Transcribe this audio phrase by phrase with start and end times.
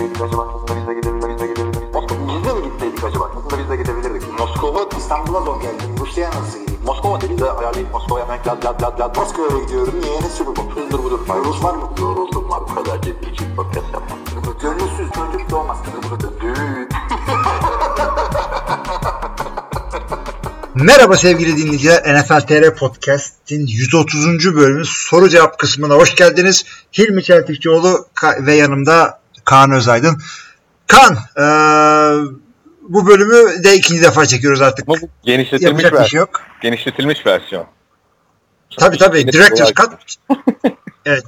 [0.00, 0.48] gitseydik acaba?
[0.54, 1.82] Aslında biz de gidebilirdik.
[2.28, 3.30] Biz de mi gitseydik acaba?
[3.36, 4.38] Aslında biz de gidebilirdik.
[4.38, 5.88] Moskova İstanbul'a zor geldim.
[6.00, 6.80] Rusya'ya nasıl gideyim?
[6.84, 9.16] Moskova dedi de ayarlayıp Moskova'ya hemen lad lad lad lad.
[9.16, 9.94] Moskova'ya gidiyorum.
[10.02, 10.20] Niye?
[10.20, 10.70] Ne sürü bu?
[10.74, 11.20] Hızdır budur.
[11.44, 11.90] Rus var mı?
[12.00, 12.60] Yoruldum var.
[12.70, 14.18] Bu kadar ciddi için podcast yapmam.
[14.62, 15.78] Gönülsüz çocuk doğmaz.
[16.40, 16.88] Düğün.
[20.74, 22.14] Merhaba sevgili dinleyiciler.
[22.14, 24.56] NFL TR Podcast'in 130.
[24.56, 26.64] bölümü soru cevap kısmına hoş geldiniz.
[26.98, 28.06] Hilmi Çeltikçioğlu
[28.40, 29.19] ve yanımda
[29.50, 30.22] Kaan Özaydın.
[30.86, 31.44] Kaan, e,
[32.82, 34.86] bu bölümü de ikinci defa çekiyoruz artık.
[34.86, 36.42] Bu genişletilmiş Yapacak bir şey yok.
[36.62, 37.66] Genişletilmiş versiyon.
[38.78, 39.32] Tabii tabii.
[39.32, 39.92] Director's Cut.
[41.04, 41.24] evet.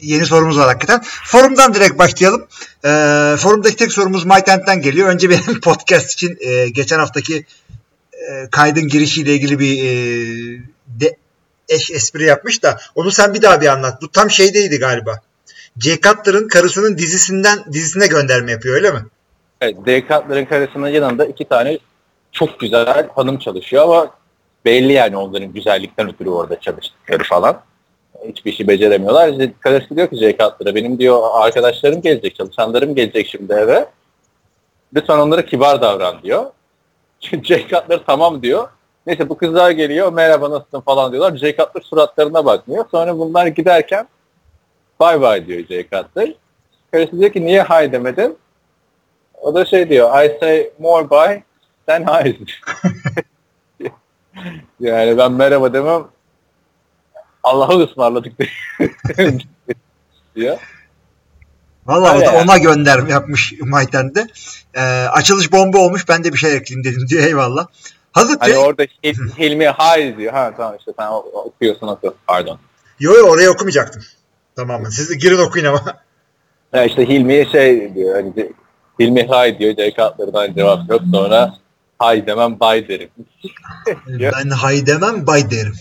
[0.00, 1.02] Yeni sorumuz var hakikaten.
[1.24, 2.46] Forumdan direkt başlayalım.
[2.84, 2.88] E,
[3.38, 5.08] forumdaki tek sorumuz MyTent'ten geliyor.
[5.08, 7.46] Önce benim podcast için e, geçen haftaki
[8.12, 9.90] e, kaydın girişiyle ilgili bir e,
[10.86, 11.16] de,
[11.68, 14.02] eş espri yapmış da onu sen bir daha bir anlat.
[14.02, 15.20] Bu tam şeydeydi galiba.
[15.78, 19.00] Jay Cutler'ın karısının dizisinden dizisine gönderme yapıyor öyle mi?
[19.60, 21.78] Evet, Jay Cutler'ın karısının yanında iki tane
[22.32, 24.10] çok güzel hanım çalışıyor ama
[24.64, 27.60] belli yani onların güzellikten ötürü orada çalıştıkları falan.
[28.28, 29.50] Hiçbir işi beceremiyorlar.
[29.60, 33.86] Karısı diyor ki Jay Cutler'a benim diyor arkadaşlarım gelecek, çalışanlarım gelecek şimdi eve.
[34.94, 36.46] Lütfen onlara kibar davran diyor.
[37.42, 38.68] Jay Cutler tamam diyor.
[39.06, 41.36] Neyse bu kızlar geliyor merhaba nasılsın falan diyorlar.
[41.36, 42.84] Jay Cutler suratlarına bakmıyor.
[42.90, 44.08] Sonra bunlar giderken
[45.00, 46.34] bye bye diyor Jay Cutler.
[46.92, 48.38] Karısı diyor ki niye hi demedin?
[49.40, 51.42] O da şey diyor I say more bye
[51.86, 52.38] than hi.
[54.80, 56.04] yani ben merhaba demem
[57.42, 58.32] Allah'a ısmarladık
[60.36, 60.58] diyor.
[61.86, 64.26] Valla o da ona gönderme yapmış Mayten'de.
[64.74, 64.80] Ee,
[65.12, 67.66] açılış bomba olmuş ben de bir şey ekleyeyim dedim diyor eyvallah.
[68.12, 70.32] Hazır hani orada Hil Hilmi hayır diyor.
[70.32, 72.14] Ha tamam işte sen okuyorsun oku.
[72.26, 72.58] Pardon.
[73.00, 74.02] Yo yo oraya okumayacaktım.
[74.60, 74.90] Tamamen.
[74.90, 75.82] Siz de girin okuyun ama.
[76.72, 78.14] Ya işte Hilmi'ye şey diyor.
[78.14, 78.52] Hani
[79.00, 79.76] Hilmi hay diyor.
[79.76, 81.02] Jay Cutler'dan cevap yok.
[81.12, 81.54] Sonra
[81.98, 83.10] hay demem bay derim.
[84.06, 85.74] ben hay demem bay derim.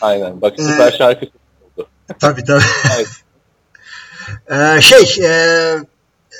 [0.00, 0.40] Aynen.
[0.40, 1.88] Bak süper ee, şarkı oldu.
[2.18, 2.62] Tabii tabii.
[4.50, 5.30] ee, şey e,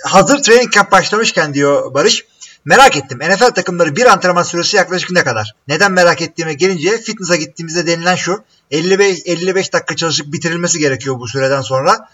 [0.05, 2.25] hazır training camp başlamışken diyor Barış.
[2.67, 3.19] Merak ettim.
[3.19, 5.55] NFL takımları bir antrenman süresi yaklaşık ne kadar?
[5.69, 8.45] Neden merak ettiğime gelince fitness'a gittiğimizde denilen şu.
[8.71, 12.09] 55 55 dakika çalışıp bitirilmesi gerekiyor bu süreden sonra.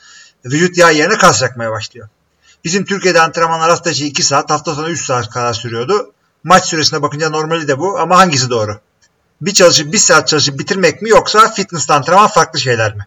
[0.44, 2.08] Vücut yağ yerine kas yakmaya başlıyor.
[2.64, 6.12] Bizim Türkiye'de antrenmanlar hafta içi 2 saat, hafta sonu 3 saat kadar sürüyordu.
[6.44, 8.80] Maç süresine bakınca normali de bu ama hangisi doğru?
[9.40, 13.06] Bir çalışıp bir saat çalışıp bitirmek mi yoksa fitness antrenman farklı şeyler mi?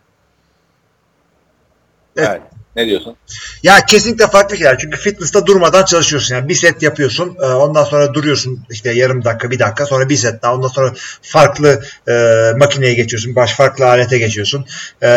[2.15, 2.29] Evet.
[2.29, 2.54] evet.
[2.75, 3.15] Ne diyorsun?
[3.63, 4.77] Ya kesinlikle farklı şeyler.
[4.77, 6.35] Çünkü fitness'ta durmadan çalışıyorsun.
[6.35, 7.37] Yani bir set yapıyorsun.
[7.41, 9.85] E, ondan sonra duruyorsun işte yarım dakika, bir dakika.
[9.85, 10.55] Sonra bir set daha.
[10.55, 12.13] Ondan sonra farklı e,
[12.57, 13.35] makineye geçiyorsun.
[13.35, 14.65] Baş farklı alete geçiyorsun.
[15.03, 15.07] E,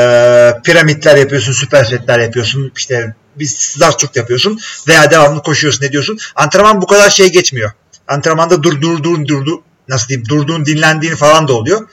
[0.65, 1.53] piramitler yapıyorsun.
[1.53, 2.73] Süper setler yapıyorsun.
[2.77, 3.47] İşte bir
[3.77, 4.61] zarçuk yapıyorsun.
[4.89, 5.85] Veya devamlı koşuyorsun.
[5.85, 6.19] Ne diyorsun?
[6.37, 7.71] Antrenman bu kadar şey geçmiyor.
[8.09, 9.59] Antrenmanda dur dur dur dur dur
[9.89, 11.89] nasıl diyeyim durduğun dinlendiğin falan da oluyor.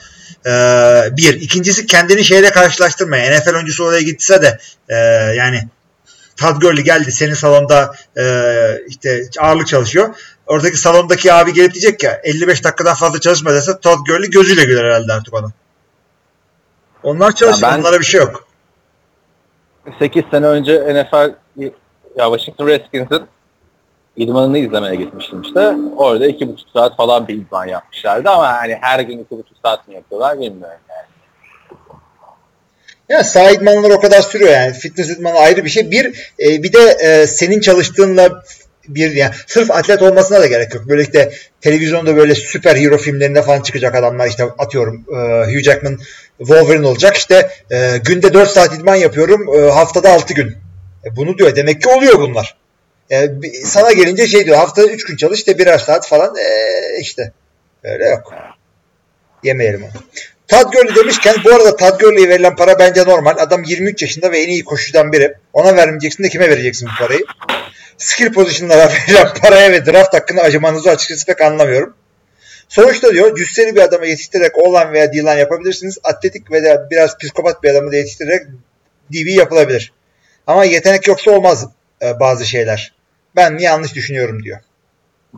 [0.46, 1.42] Ee, bir.
[1.42, 3.40] ikincisi kendini şeyle karşılaştırmaya.
[3.40, 4.96] NFL oyuncusu oraya gitse de e,
[5.36, 5.68] yani
[6.38, 8.24] Todd Gurley geldi senin salonda e,
[8.88, 10.16] işte ağırlık çalışıyor.
[10.48, 14.86] Oradaki salondaki abi gelip diyecek ya 55 dakikadan fazla çalışma dese Todd Gurley gözüyle güler
[14.86, 15.52] herhalde artık ona.
[17.04, 17.72] Onlar çalışıyor.
[17.72, 18.48] Ben, onlara bir şey yok.
[20.00, 21.34] 8 sene önce NFL
[22.16, 23.28] ya Washington Redskins'in
[24.18, 25.76] idmanını izlemeye gitmiştim işte.
[25.98, 29.88] Orada iki buçuk saat falan bir idman yapmışlardı ama hani her gün iki buçuk saat
[29.88, 31.06] mi yapıyorlar bilmiyorum yani.
[33.10, 34.74] Ya sağ idmanlar o kadar sürüyor yani.
[34.74, 35.92] Fitness idmanı ayrı bir şey.
[35.92, 36.06] Bir
[36.40, 38.44] e, bir de e, senin çalıştığınla
[38.88, 40.90] bir yani sırf atlet olmasına da gerek yok.
[40.90, 45.16] Böyle işte televizyonda böyle süper hero filmlerinde falan çıkacak adamlar işte atıyorum e,
[45.46, 46.00] Hugh Jackman
[46.38, 50.56] Wolverine olacak işte e, günde 4 saat idman yapıyorum e, haftada 6 gün.
[51.06, 51.56] E, bunu diyor.
[51.56, 52.56] Demek ki oluyor bunlar.
[53.10, 57.32] Yani sana gelince şey diyor haftada 3 gün çalış işte birer saat falan ee, işte
[57.84, 58.34] öyle yok.
[59.44, 59.92] Yemeyelim onu.
[60.48, 63.36] Todd Gurley demişken bu arada Todd Gurley'e verilen para bence normal.
[63.38, 65.34] Adam 23 yaşında ve en iyi koşucudan biri.
[65.54, 67.26] Ona vermeyeceksin de kime vereceksin bu parayı?
[67.98, 71.96] Skill pozisyonlara verilen paraya ve draft hakkında acımanızı açıkçası pek anlamıyorum.
[72.70, 75.98] Sonuçta diyor cüsseli bir adamı yetiştirerek olan veya D-line yapabilirsiniz.
[76.04, 78.48] Atletik ve de biraz psikopat bir adamı da yetiştirerek
[79.14, 79.94] DB yapılabilir.
[80.48, 81.68] Ama yetenek yoksa olmaz
[82.02, 82.95] e, bazı şeyler.
[83.36, 84.60] Ben yanlış düşünüyorum diyor.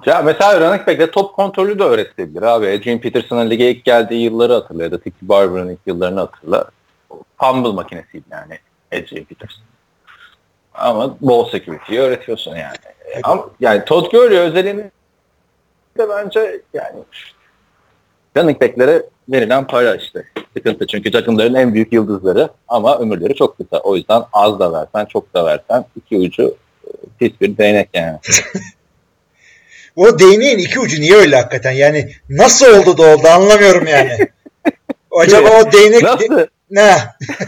[0.06, 2.68] Ya mesela running back'te top kontrolü de öğretilebilir abi.
[2.68, 6.66] Adrian Peterson'ın lige ilk geldiği yılları hatırla ya da Tiki Barber'ın ilk yıllarını hatırla.
[7.38, 8.60] Fumble makinesiydi yani
[8.92, 9.64] Adrian Peterson.
[10.74, 12.78] Ama ball security'yi öğretiyorsun yani.
[13.06, 13.20] Evet.
[13.24, 14.92] Ama yani Todd Gurley özelini
[15.98, 17.00] de bence yani
[18.38, 20.24] running back'lere verilen para işte.
[20.58, 23.80] Sıkıntı çünkü takımların en büyük yıldızları ama ömürleri çok kısa.
[23.80, 26.56] O yüzden az da versen çok da versen iki ucu
[27.20, 28.20] pis bir değnek yani.
[29.98, 31.72] O değneğin iki ucu niye öyle hakikaten?
[31.72, 34.18] Yani nasıl oldu da oldu anlamıyorum yani.
[35.12, 36.48] Acaba o değnek Nasıl?
[36.72, 36.98] ne?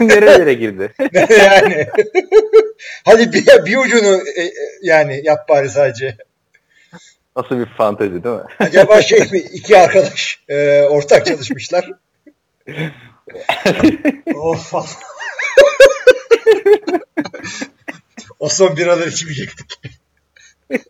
[0.00, 0.92] Nerelere girdi?
[1.38, 1.86] yani.
[3.04, 4.52] Hadi bir, bir ucunu e, e,
[4.82, 6.16] yani yap bari sadece.
[7.36, 8.42] Nasıl bir fantezi değil mi?
[8.58, 9.38] Acaba şey mi?
[9.38, 11.90] iki arkadaş e, ortak çalışmışlar.
[14.34, 14.74] of.
[18.40, 19.80] O son biralar içmeyecektik.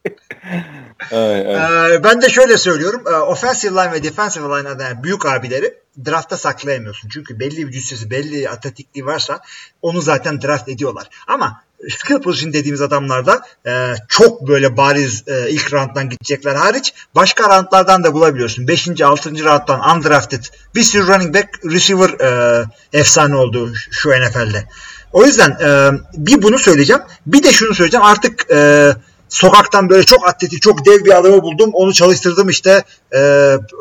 [1.13, 1.95] Ay, ay.
[1.95, 3.05] Ee, ben de şöyle söylüyorum.
[3.07, 5.75] Ee, offensive line ve defensive line'da yani büyük abileri
[6.07, 7.09] draftta saklayamıyorsun.
[7.09, 9.41] Çünkü belli bir cüssesi, belli atletikliği varsa
[9.83, 11.09] onu zaten draft ediyorlar.
[11.27, 17.57] Ama skill position dediğimiz adamlarda e, çok böyle bariz e, ilk rounddan gidecekler hariç başka
[17.57, 18.69] roundlardan da bulabiliyorsun.
[18.69, 19.01] 5.
[19.01, 19.31] 6.
[19.31, 20.45] rounddan undrafted
[20.75, 24.69] bir sürü running back receiver e, efsane oldu şu NFL'de.
[25.13, 27.03] O yüzden e, bir bunu söyleyeceğim.
[27.27, 28.07] Bir de şunu söyleyeceğim.
[28.07, 28.91] Artık e,
[29.29, 31.71] sokaktan böyle çok atletik, çok dev bir adamı buldum.
[31.73, 32.85] Onu çalıştırdım işte.
[33.13, 33.19] E,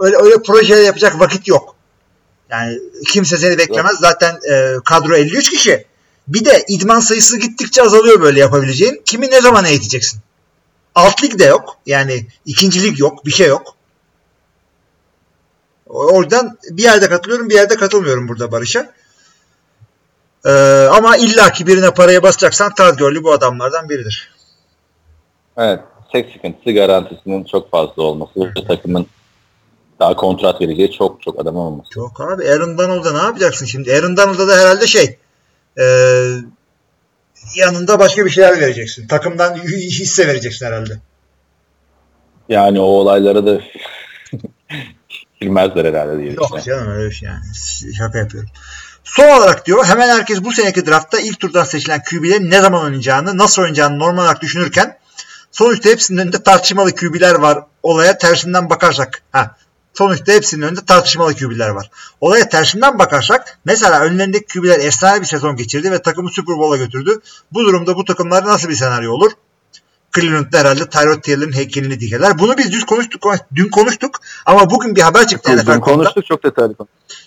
[0.01, 1.75] öyle, öyle projeler yapacak vakit yok.
[2.49, 3.99] Yani kimse seni beklemez.
[3.99, 5.85] Zaten e, kadro 53 kişi.
[6.27, 9.01] Bir de idman sayısı gittikçe azalıyor böyle yapabileceğin.
[9.05, 10.19] Kimi ne zaman eğiteceksin?
[10.95, 11.77] Alt lig de yok.
[11.85, 13.25] Yani ikinci lig yok.
[13.25, 13.75] Bir şey yok.
[15.85, 18.93] Oradan bir yerde katılıyorum bir yerde katılmıyorum burada Barış'a.
[20.45, 20.50] Ee,
[20.91, 24.31] ama illaki birine paraya basacaksan Todd Gurley bu adamlardan biridir.
[25.57, 25.80] Evet.
[26.12, 29.07] Tek sıkıntısı garantisinin çok fazla olması ve takımın
[30.00, 31.89] daha kontrat vereceği çok çok adam olması.
[31.89, 32.50] Çok abi.
[32.50, 33.94] Aaron Donald'da ne yapacaksın şimdi?
[33.94, 35.18] Aaron Donald'da da herhalde şey
[35.80, 35.86] e,
[37.56, 39.07] yanında başka bir şeyler vereceksin.
[39.07, 41.00] Takımdan hisse vereceksin herhalde.
[42.50, 43.62] Yani o olaylara da
[45.41, 47.44] girmezler herhalde diye Yok canım öyle bir şey yani.
[47.97, 48.50] Şaka yapıyorum.
[49.04, 53.38] Son olarak diyor hemen herkes bu seneki draftta ilk turdan seçilen QB'lerin ne zaman oynayacağını,
[53.38, 54.98] nasıl oynayacağını normal olarak düşünürken
[55.51, 57.63] sonuçta hepsinin önünde tartışmalı QB'ler var.
[57.84, 59.22] Olaya tersinden bakarsak.
[59.31, 59.56] Ha,
[59.94, 61.90] sonuçta hepsinin önünde tartışmalı QB'ler var.
[62.22, 67.19] Olaya tersinden bakarsak mesela önlerindeki QB'ler efsane bir sezon geçirdi ve takımı Super Bowl'a götürdü.
[67.51, 69.31] Bu durumda bu takımlarda nasıl bir senaryo olur?
[70.15, 72.39] Cleveland'da herhalde Tyrod Taylor'ın heykelini dikerler.
[72.39, 75.79] Bunu biz düz konuştuk, dün konuştuk ama bugün bir haber çıktı Dün NFL.com'da.
[75.79, 76.75] konuştuk çok detaylı.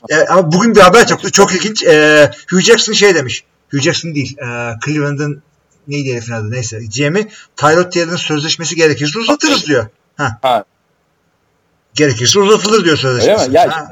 [0.09, 1.31] E, ama bugün bir haber çıktı.
[1.33, 1.85] Çok ilginç.
[1.85, 3.45] E, Hugh Jackson şey demiş.
[3.71, 4.39] Hugh Jackson değil.
[4.39, 4.45] E,
[4.85, 5.43] Cleveland'ın
[5.89, 6.79] neydi herifin adı neyse.
[6.97, 9.87] GM'i Tyrod Taylor'ın sözleşmesi gerekirse uzatırız diyor.
[10.17, 10.39] Ha.
[10.43, 10.65] Ha.
[11.95, 13.51] Gerekirse uzatılır diyor Öyle sözleşmesi.
[13.51, 13.57] mi?
[13.57, 13.89] Ya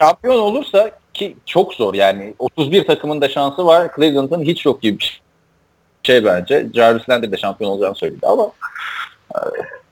[0.00, 3.90] şampiyon olursa ki çok zor yani 31 takımın da şansı var.
[3.96, 5.22] Cleveland'ın hiç yok gibi bir
[6.06, 6.66] şey bence.
[6.74, 8.50] Jarvis Landry de şampiyon olacağını söyledi ama
[9.34, 9.38] e,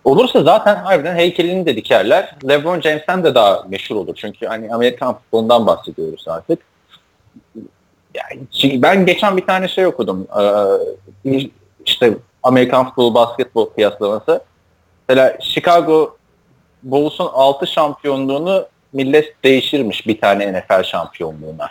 [0.04, 2.36] olursa zaten harbiden heykelini de dikerler.
[2.48, 4.14] LeBron James'ten de daha meşhur olur.
[4.14, 6.58] Çünkü hani Amerikan futbolundan bahsediyoruz artık.
[8.14, 10.26] Yani ben geçen bir tane şey okudum.
[11.24, 11.50] Ee,
[11.86, 14.44] işte Amerikan futbolu basketbol kıyaslaması.
[15.08, 16.16] Mesela Chicago
[16.82, 21.70] Bulls'un 6 şampiyonluğunu millet değişirmiş bir tane NFL şampiyonluğuna.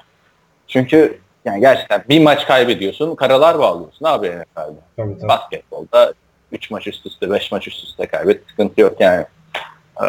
[0.67, 4.45] Çünkü yani gerçekten bir maç kaybediyorsun, karalar bağlıyorsun abi NFL'de.
[4.55, 5.27] Tabii, tabii.
[5.27, 6.13] Basketbolda
[6.51, 9.25] 3 maç üst üste, 5 maç üst üste kaybet, sıkıntı yok yani.
[10.01, 10.05] Ee,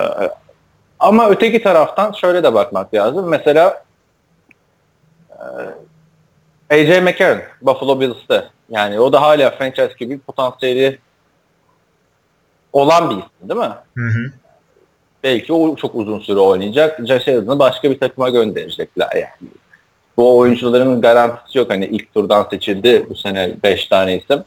[1.01, 3.29] ama öteki taraftan şöyle de bakmak lazım.
[3.29, 3.85] Mesela
[6.71, 8.45] e, AJ McCarron, Buffalo Bills'te.
[8.71, 10.99] Yani o da hala franchise gibi potansiyeli
[12.73, 13.75] olan bir isim değil mi?
[13.97, 14.33] Hı hı.
[15.25, 17.07] belki o çok uzun süre oynayacak.
[17.07, 19.51] Josh Allen'ı başka bir takıma gönderecekler yani.
[20.16, 21.71] Bu oyuncuların garantisi yok.
[21.71, 24.45] Hani ilk turdan seçildi bu sene 5 tane isim.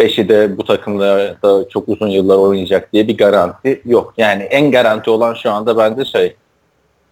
[0.00, 4.14] 5'i de bu takımlarda çok uzun yıllar oynayacak diye bir garanti yok.
[4.16, 6.36] Yani en garanti olan şu anda bence şey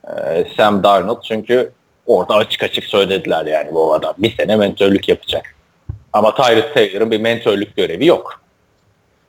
[0.08, 1.22] e, Sam Darnold.
[1.22, 1.72] Çünkü
[2.06, 5.54] orada açık açık söylediler yani bu adam bir sene mentörlük yapacak.
[6.12, 8.40] Ama Tyrod Taylor'ın bir mentörlük görevi yok.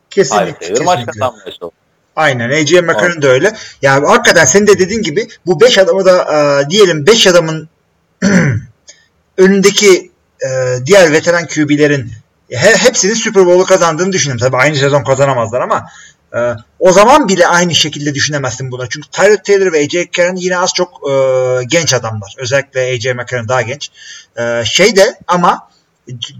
[0.09, 0.67] Kesinlikle.
[0.67, 1.71] Taylor maç kazanmaya çalışıyor.
[2.15, 2.49] Aynen.
[2.49, 3.53] AJ McCarron da öyle.
[3.81, 7.69] Ya hakikaten senin de dediğin gibi bu 5 adamı da e, diyelim 5 adamın
[9.37, 10.11] önündeki
[10.45, 12.11] e, diğer veteran QB'lerin
[12.51, 14.37] he, hepsinin Super Bowl'u kazandığını düşünün.
[14.37, 15.89] Tabii aynı sezon kazanamazlar ama
[16.35, 16.39] e,
[16.79, 18.87] o zaman bile aynı şekilde düşünemezsin buna.
[18.89, 21.13] Çünkü Tyrod Taylor ve AJ McCarron yine az çok e,
[21.67, 22.35] genç adamlar.
[22.37, 23.89] Özellikle AJ McCarron daha genç.
[24.37, 25.69] E, şey de ama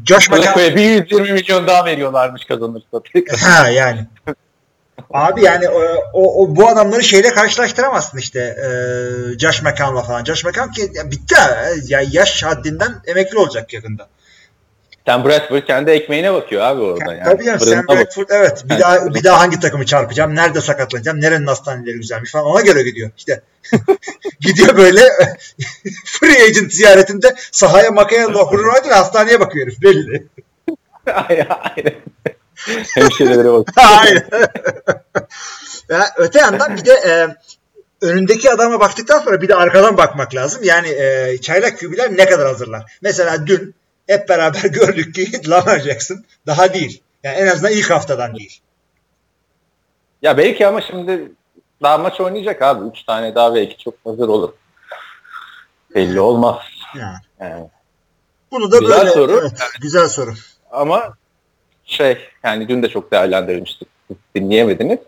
[0.08, 3.02] Josh bir 120 milyon daha veriyorlarmış kazanırsa.
[3.46, 4.08] Ha yani.
[5.14, 5.82] Abi yani o,
[6.14, 8.68] o, o- bu adamları şeyle karşılaştıramazsın işte e,
[9.40, 10.24] Josh McCown'la falan.
[10.24, 11.66] Josh McCown ki ya bitti ha.
[11.88, 14.08] ya yaş haddinden emekli olacak yakında.
[15.08, 17.14] Sam Bradford kendi ekmeğine bakıyor abi orada.
[17.14, 17.24] Yani.
[17.24, 18.64] Tabii canım Sam Fırına bak- Bradford evet.
[18.66, 20.36] Bir Yani- daha bir daha hangi takımı çarpacağım?
[20.36, 21.22] Nerede sakatlanacağım?
[21.22, 22.46] Nerenin hastaneleri güzelmiş falan.
[22.46, 23.12] Ona göre gidiyor.
[23.18, 23.42] İşte
[24.40, 25.02] gidiyor böyle
[26.06, 30.28] free agent ziyaretinde sahaya makaya dokunur hastaneye bakıyor herif belli.
[31.14, 31.94] Aynen.
[32.94, 33.68] Hemşirelere bak.
[35.90, 37.28] Ya, öte yandan bir de e,
[38.06, 40.64] önündeki adama baktıktan sonra bir de arkadan bakmak lazım.
[40.64, 42.98] Yani e, çaylak QB'ler ne kadar hazırlar?
[43.02, 43.76] Mesela dün
[44.08, 47.02] hep beraber gördük ki Lamar Jackson daha değil.
[47.24, 48.60] Yani en azından ilk haftadan değil.
[50.22, 51.32] Ya belki ama şimdi
[51.82, 52.90] daha maç oynayacak abi.
[52.90, 54.54] Üç tane daha belki çok hazır olur.
[55.96, 56.58] Belli olmaz.
[56.96, 57.18] Yani.
[57.40, 57.70] Yani.
[58.52, 59.40] Bunu da Güzel böyle soru.
[59.42, 60.34] evet, güzel soru.
[60.72, 61.14] Ama
[61.86, 63.88] şey yani dün de çok değerlendirilmiştik.
[64.08, 65.00] Siz dinleyemediniz.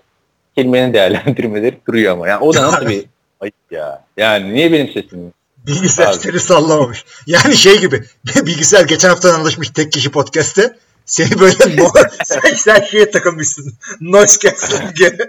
[0.56, 2.28] Kelimenin değerlendirmeleri duruyor ama.
[2.28, 3.06] Yani o da nasıl bir
[3.40, 4.04] ayıp ya.
[4.18, 5.34] Yani niye benim sesim?
[5.68, 6.18] Bilgisayar Abi.
[6.18, 7.06] seni sallamamış.
[7.28, 8.04] Yani şey gibi
[8.36, 11.54] bilgisayar geçen hafta anlaşmış tek kişi podcast'te seni böyle
[12.26, 13.74] sen, sen şeye takılmışsın.
[14.02, 15.22] Noise cancelling.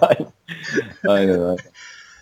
[0.00, 0.26] aynen.
[1.08, 1.40] aynen.
[1.40, 1.58] aynen.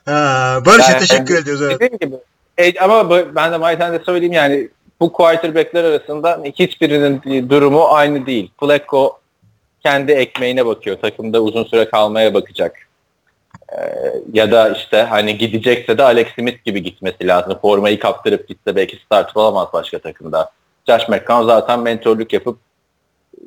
[0.04, 1.62] Ha, Barış'a Yani- teşekkür ediyoruz.
[1.62, 1.80] Evet.
[1.80, 2.16] Dediğim gibi.
[2.58, 4.68] E, ama ben de Mayten de söyleyeyim yani
[5.00, 8.50] bu quarterbackler arasında hiçbirinin durumu aynı değil.
[8.60, 9.18] Flacco
[9.82, 10.96] kendi ekmeğine bakıyor.
[10.96, 12.76] Takımda uzun süre kalmaya bakacak.
[13.72, 13.76] Ee,
[14.32, 17.58] ya da işte hani gidecekse de Alex Smith gibi gitmesi lazım.
[17.62, 20.50] Formayı kaptırıp gitse belki start olamaz başka takımda.
[20.88, 22.58] Josh McCown zaten mentorluk yapıp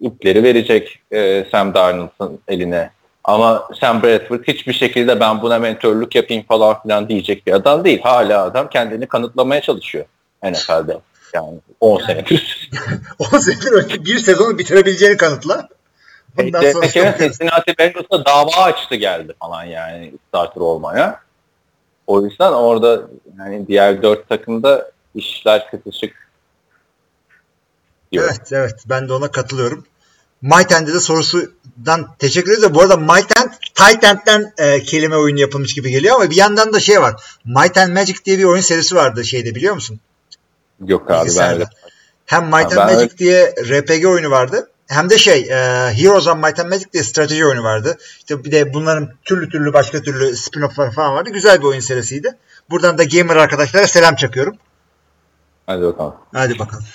[0.02, 2.92] ipleri verecek e, Sam Darnold'un eline.
[3.24, 8.02] Ama Sam Bradford hiçbir şekilde ben buna mentorluk yapayım falan filan diyecek bir adam değil.
[8.02, 10.06] Hala adam kendini kanıtlamaya çalışıyor
[10.44, 10.98] NFL'de.
[11.34, 12.72] Yani 10 senedir.
[13.34, 15.70] 10 senedir önce bir sezonu bitirebileceğini kanıtla.
[16.38, 21.20] Ondan İşte sonra Tekene Cincinnati Bengals'a dava açtı geldi falan yani starter olmaya.
[22.08, 23.02] O yüzden orada
[23.40, 26.30] yani diğer dört takımda işler kısışık
[28.12, 28.26] diyor.
[28.26, 29.86] Evet evet ben de ona katılıyorum.
[30.42, 32.64] Mytend'e de sorusundan teşekkür ederiz.
[32.64, 36.74] de Bu arada Mytend Tight End'den e, kelime oyunu yapılmış gibi geliyor ama bir yandan
[36.74, 37.24] da şey var.
[37.46, 40.00] Might and Magic diye bir oyun serisi vardı şeyde biliyor musun?
[40.86, 41.64] Yok abi ben.
[42.26, 44.70] Hem Might Ha, and ben Magic diye RPG oyunu vardı.
[44.88, 45.56] Hem de şey e,
[45.94, 47.98] Heroes of Might and Magic diye strateji oyunu vardı.
[48.18, 51.30] İşte bir de bunların türlü türlü başka türlü spin-off'ları falan vardı.
[51.30, 52.38] Güzel bir oyun serisiydi.
[52.70, 54.58] Buradan da gamer arkadaşlara selam çakıyorum.
[55.66, 56.16] Hadi bakalım.
[56.34, 56.86] Hadi bakalım.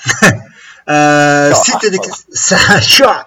[0.88, 2.11] Ee, sitedeki
[2.83, 3.23] şu an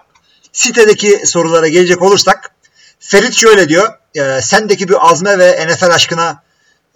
[0.54, 2.52] sitedeki sorulara gelecek olursak
[3.00, 3.94] Ferit şöyle diyor.
[4.16, 6.44] E, sendeki bir azme ve NFL aşkına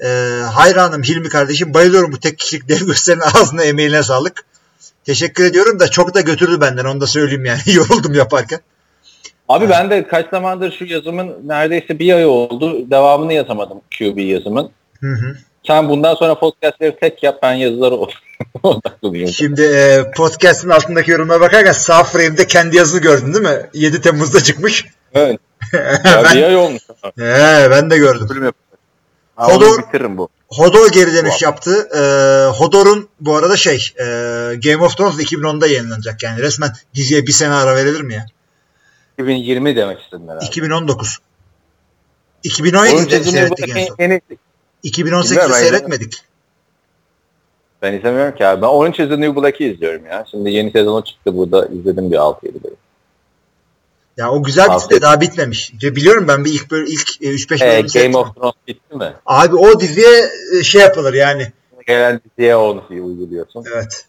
[0.04, 0.08] e,
[0.54, 1.74] hayranım Hilmi kardeşim.
[1.74, 4.46] Bayılıyorum bu tek kişilik dev gösterinin ağzına emeğine sağlık.
[5.06, 7.60] Teşekkür ediyorum da çok da götürdü benden onu da söyleyeyim yani.
[7.74, 8.60] Yoruldum yaparken.
[9.50, 12.92] Abi ben de kaç zamandır şu yazımın neredeyse bir ay oldu.
[12.92, 14.72] Devamını yazamadım QB yazımın.
[15.00, 15.38] Hı hı.
[15.68, 17.96] Sen bundan sonra podcastleri tek yap ben yazıları
[18.64, 19.28] odaklanayım.
[19.28, 23.70] Şimdi e, podcast'ın altındaki yorumlara bakarken sağ frame'de kendi yazını gördün değil mi?
[23.74, 24.86] 7 Temmuz'da çıkmış.
[25.14, 25.40] Evet.
[26.06, 26.82] Ya bir ay olmuş.
[27.20, 28.54] He, ben de gördüm.
[29.50, 30.30] Hodor- bitiririm bu.
[30.48, 31.90] Hodor geri dönüş yaptı.
[31.96, 32.00] Ee,
[32.58, 34.04] Hodor'un bu arada şey e,
[34.64, 38.26] Game of Thrones 2010'da yayınlanacak yani resmen diziye bir sene ara verilir mi ya?
[39.18, 40.46] 2020 demek istedim herhalde.
[40.46, 41.20] 2019.
[42.46, 43.96] Oyun 2017'de çizimi seyrettik en son.
[44.00, 44.22] en,
[44.84, 46.24] 2018'de Bilmiyorum, ben seyretmedik.
[47.82, 48.62] ben izlemiyorum ki abi.
[48.62, 50.26] Ben Orange is the New Black'i izliyorum ya.
[50.32, 52.76] Şimdi yeni sezonu çıktı burada izledim bir 6-7 bölüm.
[54.22, 55.74] Ya o güzel dizi daha bitmemiş.
[55.82, 58.16] Biliyorum ben bir ilk böyle ilk e, 3-5 Ee, bölüm Game seyrettim.
[58.16, 59.14] of Thrones bitti mi?
[59.26, 61.52] Abi o diziye e, şey yapılır yani.
[61.88, 63.66] Gelen diziye onu uyguluyorsun.
[63.74, 64.06] Evet.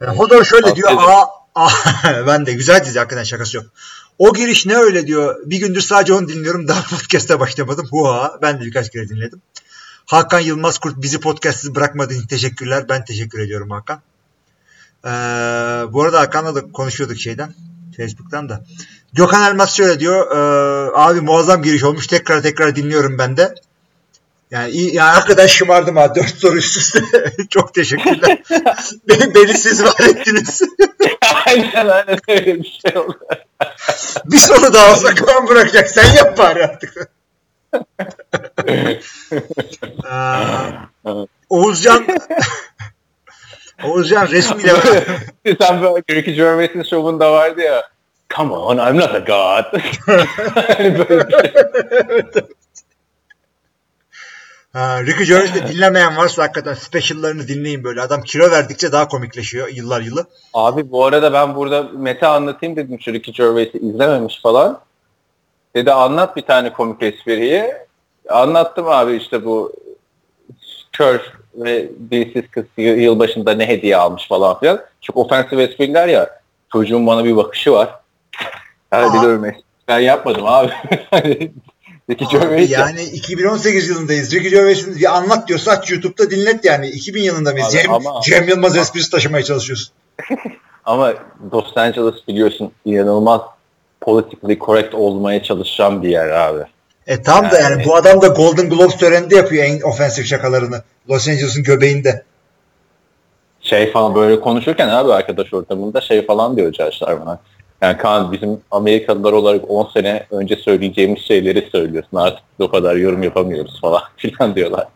[0.00, 1.02] E, Hodor şöyle Afiyet diyor.
[1.02, 1.68] Aa, aa,
[2.26, 3.66] ben de güzel dizi hakikaten şakası yok.
[4.18, 5.36] O giriş ne öyle diyor.
[5.44, 6.68] Bir gündür sadece onu dinliyorum.
[6.68, 7.86] Daha podcast'a başlamadım.
[7.90, 8.38] Hua.
[8.42, 9.42] Ben de birkaç kere dinledim.
[10.06, 12.88] Hakan Yılmaz Kurt bizi podcastsız bırakmadığın için teşekkürler.
[12.88, 14.00] Ben teşekkür ediyorum Hakan.
[15.04, 15.08] Ee,
[15.92, 17.54] bu arada Hakan'la da konuşuyorduk şeyden.
[17.96, 18.62] Facebook'tan da.
[19.12, 20.30] Gökhan Elmas şöyle diyor.
[20.30, 22.06] "Ee, abi muazzam giriş olmuş.
[22.06, 23.54] Tekrar tekrar dinliyorum ben de.
[24.50, 26.14] Yani, iyi, yani hakikaten şımardım ha.
[26.14, 27.00] Dört soru üst üste.
[27.50, 28.38] Çok teşekkürler.
[29.08, 30.60] beni, beni siz var ettiniz.
[31.46, 33.18] aynen aynen öyle bir şey oldu.
[34.24, 35.90] bir soru daha olsa kan bırakacak.
[35.90, 37.08] Sen yap bari artık.
[40.10, 40.70] Aa,
[41.48, 42.06] Oğuzcan
[43.84, 44.72] Oğuzcan resmiyle
[45.60, 47.82] Sen böyle Ricky Gervais'in şovunda vardı ya.
[48.36, 49.80] Come on, I'm not a god.
[50.76, 52.42] Hani böyle şey.
[54.72, 58.00] Ha, Ricky Gervais'i dinlemeyen varsa hakikaten special'larını dinleyin böyle.
[58.00, 60.26] Adam kilo verdikçe daha komikleşiyor yıllar yılı.
[60.54, 64.80] Abi bu arada ben burada Mete anlatayım dedim şu Ricky Gervais'i izlememiş falan.
[65.76, 67.74] Dedi anlat bir tane komik espriyi.
[68.28, 69.72] Anlattım abi işte bu
[70.92, 74.80] kör ve dilsiz kız yılbaşında ne hediye almış falan filan.
[75.00, 76.40] çok ofensif espriler ya.
[76.72, 77.88] Çocuğun bana bir bakışı var.
[78.90, 79.14] Her Aa.
[79.14, 79.44] biliyorum
[79.88, 80.72] ben yapmadım abi.
[81.12, 81.52] Abi
[82.30, 82.80] Gervais ya.
[82.80, 84.32] yani 2018 yılındayız.
[84.32, 86.88] Ricky Gervais'in bir anlat diyorsa aç YouTube'da dinlet yani.
[86.88, 87.72] 2000 yılında mıyız?
[87.72, 89.94] Cem, ama- Cem Yılmaz esprisi taşımaya çalışıyorsun.
[90.84, 91.12] Ama
[91.52, 93.40] Los Angeles biliyorsun inanılmaz
[94.00, 96.62] politically correct olmaya çalışan bir yer abi.
[97.06, 100.82] E tam da yani Yani- bu adam da Golden Globes töreninde yapıyor en ofensif şakalarını.
[101.10, 102.22] Los Angeles'ın göbeğinde.
[103.60, 107.38] Şey falan böyle konuşurken abi arkadaş ortamında şey falan diyor arkadaşlar bana.
[107.82, 112.16] Yani Kaan bizim Amerikalılar olarak 10 sene önce söyleyeceğimiz şeyleri söylüyorsun.
[112.16, 114.86] Artık o kadar yorum yapamıyoruz falan filan diyorlar.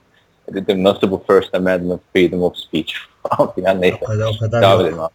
[0.54, 2.92] Dedim nasıl bu First Amendment Freedom of Speech
[3.28, 3.98] falan filan neyse.
[4.02, 4.82] O kadar, o kadar Devam yok.
[4.82, 5.10] edelim abi.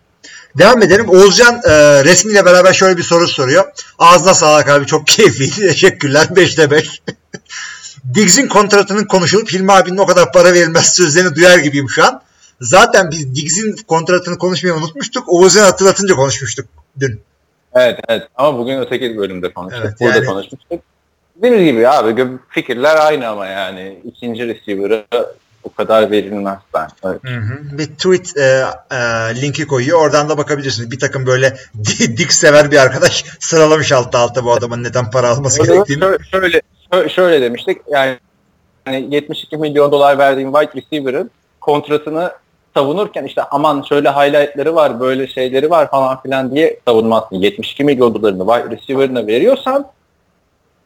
[0.58, 1.10] Devam edelim.
[1.10, 3.65] Oğuzcan e, resmiyle beraber şöyle bir soru soruyor.
[4.00, 5.55] Ağzına sağlık abi çok keyifliydi.
[5.55, 6.25] Teşekkürler.
[6.31, 7.01] 5'te 5.
[8.13, 12.22] Diggs'in kontratının konuşulup Hilmi abinin o kadar para verilmez sözlerini duyar gibiyim şu an.
[12.62, 15.24] Zaten biz Diggs'in kontratını konuşmayı unutmuştuk.
[15.27, 16.65] Oğuzcan hatırlatınca konuşmuştuk
[17.00, 17.22] dün.
[17.74, 19.84] Evet evet ama bugün öteki bölümde konuştuk.
[19.86, 20.81] Evet, Burada yani- konuşmuştuk.
[21.36, 25.05] Dediğimiz gibi abi fikirler aynı ama yani ikinci receiver'a
[25.63, 26.87] o kadar verilmez ben.
[27.05, 27.21] Evet.
[27.71, 28.97] Bir tweet e, e,
[29.41, 30.01] linki koyuyor.
[30.01, 30.91] Oradan da bakabilirsiniz.
[30.91, 31.53] Bir takım böyle
[32.17, 35.99] dik sever bir arkadaş sıralamış altta altta bu adamın neden para alması gerektiğini.
[36.01, 36.61] şöyle, şöyle,
[36.93, 38.17] şöyle- şöyle demiştik yani,
[38.87, 42.31] yani 72 milyon dolar verdiğim wide receiver'ın kontratını
[42.73, 47.35] savunurken işte aman şöyle highlightları var böyle şeyleri var falan filan diye savunmazsın.
[47.35, 49.87] 72 milyon dolarını wide receiver'ına veriyorsan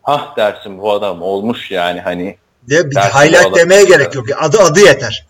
[0.03, 2.38] ah dersin bu adam olmuş yani hani
[2.70, 3.56] De, bir Dersin bu highlight adam.
[3.56, 4.26] demeye gerek yok.
[4.40, 5.26] Adı adı yeter.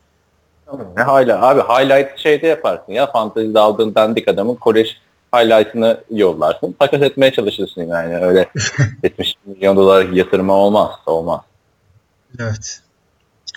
[0.97, 4.87] ne hala abi highlight şeyde yaparsın ya fantezide aldığın dandik adamın kolej
[5.35, 6.75] highlight'ını yollarsın.
[6.79, 8.49] Takas etmeye çalışırsın yani öyle
[9.03, 11.41] 70 milyon dolar yatırma olmaz olmaz.
[12.39, 12.79] Evet.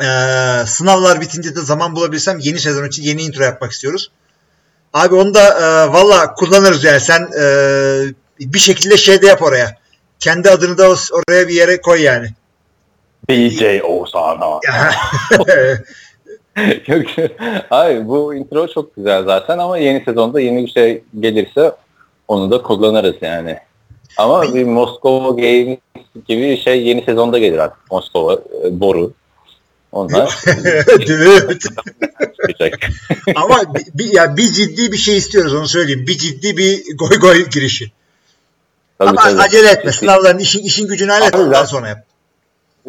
[0.02, 4.10] Ee, sınavlar bitince de zaman bulabilsem yeni sezon için yeni intro yapmak istiyoruz.
[4.92, 7.00] Abi onu da e, valla kullanırız yani.
[7.00, 7.44] Sen e,
[8.40, 9.76] bir şekilde şeyde yap oraya.
[10.20, 12.28] Kendi adını da oraya bir yere koy yani.
[13.30, 14.44] DJ Osana.
[16.86, 17.06] Yok.
[17.70, 21.72] Hayır bu intro çok güzel zaten ama yeni sezonda yeni bir şey gelirse
[22.28, 23.58] onu da kullanırız yani.
[24.16, 25.78] Ama bir Moskova Games
[26.28, 27.90] gibi bir şey yeni sezonda gelir artık.
[27.90, 29.12] Moskova, e, Boru.
[29.92, 30.28] Onlar
[32.46, 32.78] çıkacak.
[33.36, 36.06] Ama bir, bir- ya bir ciddi bir şey istiyoruz onu söyleyeyim.
[36.06, 37.92] Bir ciddi bir goy goy girişi.
[38.98, 39.40] Tabii, Ama tabii.
[39.40, 39.92] acele etme.
[39.92, 41.98] Sınavların işin, işin gücünü hallet ondan sonra yap.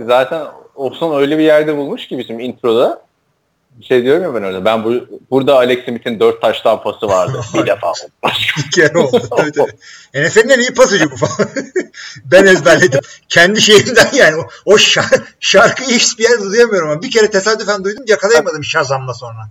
[0.05, 3.01] Zaten Opson öyle bir yerde bulmuş ki bizim introda.
[3.79, 4.65] Bir şey diyorum ya ben orada.
[4.65, 4.93] Ben bu,
[5.31, 7.41] burada Alex Smith'in dört taş tampası vardı.
[7.53, 7.93] bir defa.
[8.57, 9.21] Bir kere oldu.
[9.38, 9.71] Tabii, tabii.
[10.25, 11.49] NFL'in en iyi pasıcı bu falan.
[12.25, 12.99] ben ezberledim.
[13.29, 14.35] Kendi şeyimden yani.
[14.35, 19.49] O, o şar- şarkıyı hiçbir yerde duyamıyorum ama bir kere tesadüfen duydum yakalayamadım Shazam'la sonra.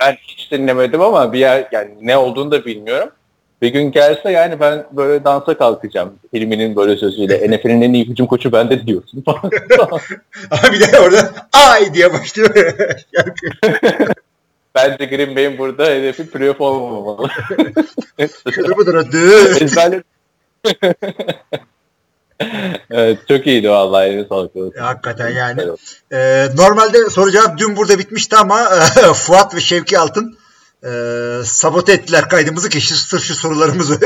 [0.00, 3.10] Ben hiç dinlemedim ama bir yer yani ne olduğunu da bilmiyorum.
[3.62, 6.12] Bir gün gelse yani ben böyle dansa kalkacağım.
[6.32, 9.40] Hilmi'nin böyle sözüyle NFL'in en iyi hücum koçu bende diyorsun falan.
[10.50, 12.54] Ama bir de orada ay diye başlıyor.
[14.74, 17.28] Bence Green Bay'in burada hedefi playoff olmamalı.
[18.54, 18.94] Şudur budur.
[19.60, 20.04] Ezberledim.
[22.90, 24.52] evet, çok iyiydi vallahi eline sağlık.
[24.80, 25.62] Hakikaten yani.
[26.12, 28.64] Ee, normalde soru cevap dün burada bitmişti ama
[29.14, 30.38] Fuat ve Şevki Altın
[30.84, 30.90] e,
[31.44, 34.00] sabote ettiler kaydımızı ki şu- sırf şu sorularımızı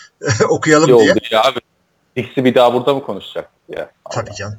[0.48, 1.12] okuyalım İyi diye.
[1.12, 1.58] oldu ya abi.
[2.16, 3.50] Dix'i bir daha burada mı konuşacak?
[3.68, 3.90] Ya.
[4.10, 4.58] Tabii canım.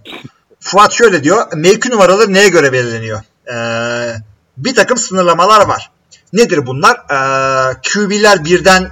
[0.60, 1.48] Fuat şöyle diyor.
[1.56, 3.22] Mevki numaraları neye göre belirleniyor?
[3.54, 4.16] Ee,
[4.58, 5.92] bir takım sınırlamalar var.
[6.34, 6.96] Nedir bunlar?
[6.96, 8.90] Ee, QB'ler birden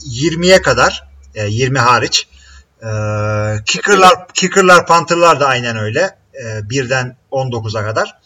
[0.00, 1.08] 20'ye kadar.
[1.34, 2.28] e, 20 hariç.
[2.82, 2.86] Ee,
[3.66, 6.18] kicker'lar, kicker'lar, punter'lar da aynen öyle.
[6.44, 8.20] Ee, birden 19'a kadar.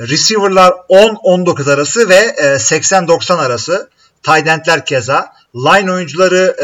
[0.00, 3.90] Receiver'lar 10-19 arası ve e, 80-90 arası.
[4.22, 5.32] Tight keza.
[5.54, 6.56] Line oyuncuları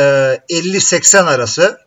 [0.49, 1.79] e, 50-80 arası.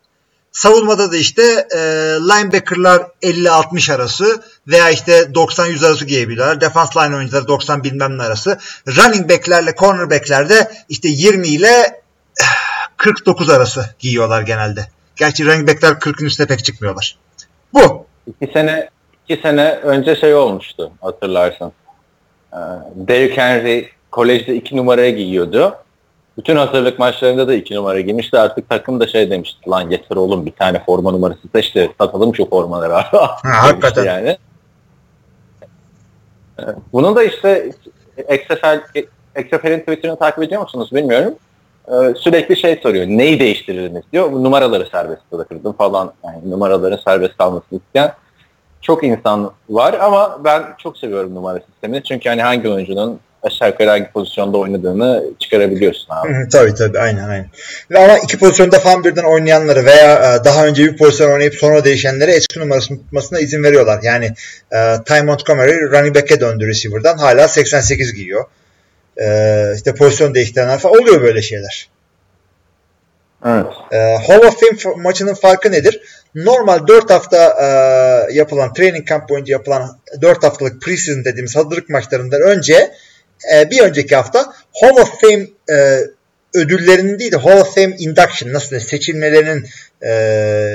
[0.51, 1.77] Savunmada da işte e,
[2.21, 6.61] linebacker'lar 50-60 arası veya işte 90-100 arası giyebiliyorlar.
[6.61, 8.59] Defense line oyuncuları 90 bilmem ne arası.
[8.87, 12.01] Running back'lerle cornerback'ler de işte 20 ile
[12.41, 12.45] eh,
[12.97, 14.87] 49 arası giyiyorlar genelde.
[15.15, 17.17] Gerçi running back'ler 40'ın üstüne pek çıkmıyorlar.
[17.73, 18.05] Bu.
[18.27, 18.89] İki sene
[19.29, 21.71] iki sene önce şey olmuştu hatırlarsan.
[22.53, 22.57] Ee,
[22.95, 25.75] Derrick Henry kolejde iki numaraya giyiyordu.
[26.37, 28.39] Bütün hazırlık maçlarında da iki numara giymişti.
[28.39, 29.69] Artık takım da şey demişti.
[29.69, 31.91] Lan yeter oğlum bir tane forma numarası seçti.
[31.97, 32.93] Satalım şu formaları.
[32.93, 34.05] ha, hakikaten.
[34.05, 34.37] Yani.
[36.59, 37.71] Ee, Bunun da işte
[38.17, 38.99] XFL,
[39.39, 41.35] XFL'in Twitter'ını takip ediyor musunuz bilmiyorum.
[41.87, 43.05] Ee, Sürekli şey soruyor.
[43.07, 44.31] Neyi değiştirirdiniz diyor.
[44.31, 46.13] Numaraları serbest bırakırdım falan.
[46.23, 48.13] Yani numaraların serbest kalmasını isteyen
[48.85, 52.03] çok insan var ama ben çok seviyorum numara sistemini.
[52.03, 56.33] Çünkü hani hangi oyuncunun aşağı yukarı hangi pozisyonda oynadığını çıkarabiliyorsun abi.
[56.33, 57.47] Hı tabii tabii aynen aynen.
[57.91, 61.83] Ve ama iki pozisyonda falan birden oynayanları veya e, daha önce bir pozisyon oynayıp sonra
[61.83, 63.99] değişenlere eski numarasını tutmasına izin veriyorlar.
[64.03, 64.25] Yani
[64.71, 68.45] e, Ty Montgomery running back'e döndü receiver'dan hala 88 giyiyor.
[69.21, 69.27] E,
[69.75, 71.89] işte pozisyon değiştirenler falan oluyor böyle şeyler.
[73.45, 73.65] Evet.
[73.91, 76.01] E, Hall of Fame maçının farkı nedir?
[76.35, 82.41] Normal 4 hafta e, yapılan training camp boyunca yapılan 4 haftalık preseason dediğimiz hazırlık maçlarından
[82.41, 82.91] önce
[83.53, 85.99] e, bir önceki hafta Hall of Fame e,
[86.53, 89.65] ödüllerinin değil de Hall of Fame induction nasıl diyeyim, seçilmelerinin
[90.01, 90.11] e,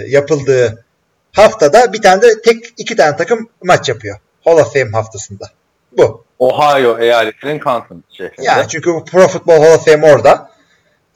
[0.09, 0.85] yapıldığı
[1.33, 4.19] haftada bir tane de tek iki tane takım maç yapıyor.
[4.45, 5.51] Hall of Fame haftasında.
[5.93, 6.25] Bu.
[6.39, 8.43] Ohio eyaletinin Canton şehrinde.
[8.43, 10.51] Yani çünkü Pro Football Hall of Fame orada.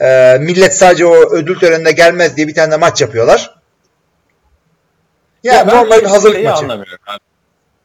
[0.00, 3.54] E, millet sadece o ödül törenine gelmez diye bir tane de maç yapıyorlar.
[5.44, 6.56] Yani Ya ben normal bir hazırlık maçı.
[6.64, 7.18] anlamıyorum abi.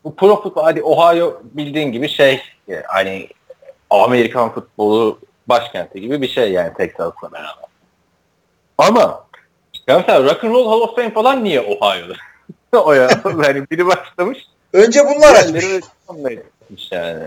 [0.04, 3.30] Bu pro futbol hadi Ohio bildiğin gibi şey e, hani
[3.90, 7.66] Amerikan futbolu başkenti gibi bir şey yani Texas'la beraber.
[8.78, 9.26] Ama
[9.88, 12.14] ya mesela Rock and Roll Hall of Fame falan niye Ohio'da?
[12.78, 14.38] o ya yani biri başlamış.
[14.74, 15.66] Önce bunlar açmış.
[16.92, 17.24] yani.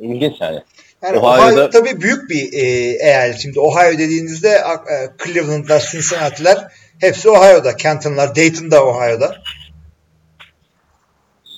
[0.00, 0.62] İlginç yani.
[1.02, 2.60] Yani Ohio'da- Ohio tabii büyük bir e,
[3.08, 3.38] eyalet.
[3.38, 7.76] Şimdi Ohio dediğinizde e, Cleveland'lar, Cincinnati'ler hepsi Ohio'da.
[7.76, 9.36] Canton'lar, Dayton'da Ohio'da.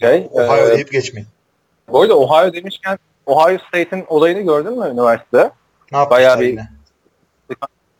[0.00, 1.28] Şey, Ohio e, deyip geçmeyin.
[1.88, 5.50] bu arada Ohio demişken Ohio State'in olayını gördün mü üniversitede?
[5.92, 6.68] Ne yapmışlar bayağı bir- yine?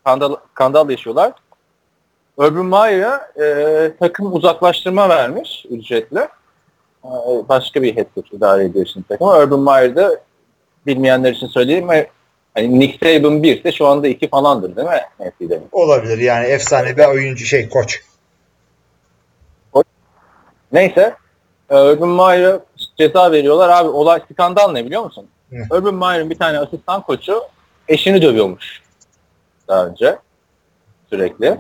[0.01, 1.33] skandal, skandal yaşıyorlar.
[2.37, 6.29] Urban Meyer'a e, takım uzaklaştırma vermiş ücretle.
[7.05, 7.09] E,
[7.49, 9.31] başka bir head coach idare ediyor şimdi takımı.
[9.39, 10.21] Urban Meyer'da
[10.87, 11.89] bilmeyenler için söyleyeyim.
[12.59, 15.01] Hani Nick Saban 1 ise şu anda 2 falandır değil mi?
[15.21, 15.61] NCAA'de.
[15.73, 18.01] Olabilir yani efsane bir oyuncu şey koç.
[20.73, 21.15] Neyse.
[21.71, 22.61] e, Urban Meyer'a
[22.97, 23.69] ceza veriyorlar.
[23.69, 25.27] Abi olay skandal ne biliyor musun?
[25.51, 25.77] Hı.
[25.77, 27.43] Urban Meyer'ın bir tane asistan koçu
[27.89, 28.83] eşini dövüyormuş
[29.69, 30.19] daha önce
[31.11, 31.57] sürekli.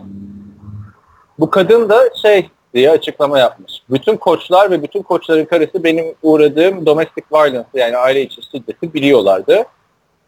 [1.39, 3.73] Bu kadın da şey diye açıklama yapmış.
[3.91, 9.65] Bütün koçlar ve bütün koçların karısı benim uğradığım domestic violence yani aile içi şiddeti biliyorlardı.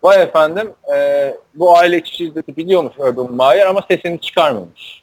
[0.03, 5.03] Vay efendim e, bu aile içi şiddeti biliyormuş Urban Meyer ama sesini çıkarmamış.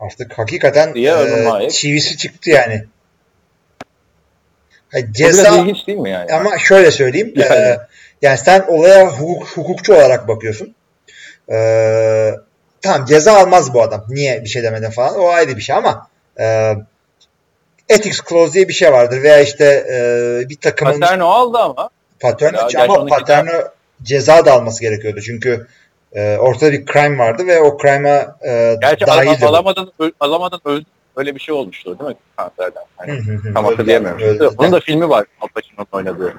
[0.00, 1.14] Artık hakikaten Diye
[1.62, 2.84] e, çivisi çıktı yani.
[4.92, 6.32] Ha, Bu ceza biraz ilginç değil mi yani?
[6.32, 7.32] ama şöyle söyleyeyim.
[7.36, 7.54] Yani.
[7.54, 7.78] e,
[8.22, 10.74] yani sen olaya hukuk, hukukçu olarak bakıyorsun.
[11.50, 11.56] E,
[12.82, 14.04] tamam ceza almaz bu adam.
[14.08, 15.18] Niye bir şey demeden falan.
[15.18, 16.08] O ayrı bir şey ama
[16.40, 16.74] e,
[17.88, 21.90] ethics clause diye bir şey vardır veya işte e, bir takımın Paterno aldı ama.
[22.20, 23.50] Paterno Ya, ama Paterno
[24.02, 25.20] ceza da alması gerekiyordu.
[25.20, 25.66] Çünkü
[26.12, 29.46] e, ortada bir crime vardı ve o crime'a e, Gerçi dahildi.
[29.46, 30.84] alamadan, öl, alamadan öldü.
[31.16, 32.82] Öyle bir şey olmuştu değil mi kanserden?
[32.96, 34.20] Hani, Hı hı tam hatırlayamıyorum.
[34.26, 34.50] yani.
[34.58, 36.34] Onun da filmi var Al Pacino'nun oynadığı.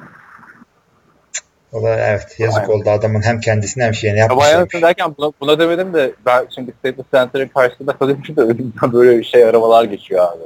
[1.73, 2.73] O da evet yazık Aynen.
[2.73, 4.45] oldu adamın hem kendisine hem şeyini Ya yapmış.
[4.45, 9.17] bayağı derken buna, buna demedim de ben şimdi Staples Center'ın karşısında kalıyorum da önümden böyle
[9.19, 10.43] bir şey aramalar geçiyor abi.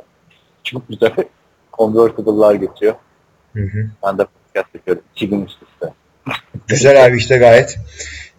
[0.64, 1.12] Çok güzel
[1.78, 2.94] convertible'lar geçiyor.
[3.54, 3.90] Hı hı.
[4.06, 5.04] Ben de podcast yapıyorum.
[5.16, 5.94] İki gün üst üste.
[6.68, 7.78] Güzel abi işte gayet.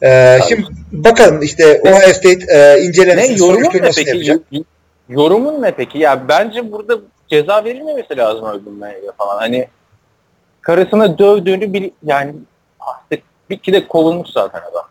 [0.03, 4.09] Ee, şimdi bakalım işte Ohio State e, Ne incelemesini yorumun ne peki?
[4.11, 4.41] yapacak.
[5.09, 5.99] Yorumun ne peki?
[5.99, 6.99] Ya bence burada
[7.29, 9.39] ceza verilmemesi lazım öldürmeye falan.
[9.39, 9.69] Hani
[10.61, 12.35] karısına dövdüğünü bil yani
[12.81, 14.89] artık bir iki de kovulmuş zaten adam.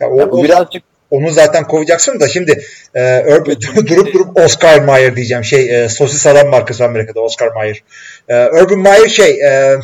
[0.00, 4.36] Ya o, Ya bu o- birazcık onu zaten kovacaksın da şimdi e, Urban- durup durup
[4.36, 5.44] Oscar Mayer diyeceğim.
[5.44, 7.82] Şey e, sosis adam markası Amerika'da Oscar Mayer.
[8.28, 9.80] E, Urban Meyer şey e,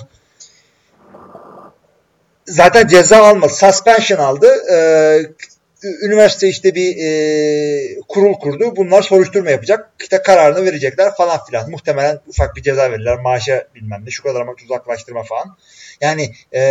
[2.47, 3.53] zaten ceza almadı.
[3.53, 4.49] Suspension aldı.
[4.73, 4.79] E,
[6.03, 8.77] üniversite işte bir e, kurul kurdu.
[8.77, 9.91] Bunlar soruşturma yapacak.
[10.01, 11.71] İşte kararını verecekler falan filan.
[11.71, 13.17] Muhtemelen ufak bir ceza verirler.
[13.17, 14.11] Maaşa bilmem ne.
[14.11, 15.57] Şu kadar amaç uzaklaştırma falan.
[16.01, 16.62] Yani e,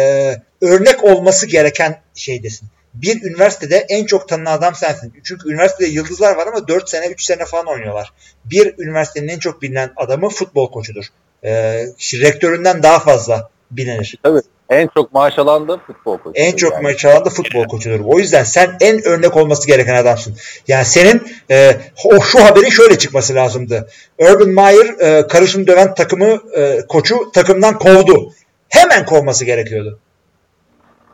[0.61, 2.67] örnek olması gereken şeydesin.
[3.01, 5.13] Bir üniversitede en çok tanınan adam sensin.
[5.23, 8.13] Çünkü üniversitede yıldızlar var ama 4 sene 3 sene falan oynuyorlar.
[8.45, 11.05] Bir üniversitenin en çok bilinen adamı futbol koçudur.
[11.43, 11.51] E,
[12.13, 14.19] rektöründen daha fazla bilinir.
[14.23, 16.31] tabii en çok maaş alan da futbol koçu.
[16.35, 16.83] En çok yani.
[16.83, 17.99] maç alan da futbol koçudur.
[18.05, 20.35] O yüzden sen en örnek olması gereken adamsın.
[20.67, 23.87] Yani senin e, o şu haberin şöyle çıkması lazımdı.
[24.19, 28.33] Urban Meyer e, karısını döven takımı e, koçu takımdan kovdu.
[28.69, 29.99] Hemen kovması gerekiyordu.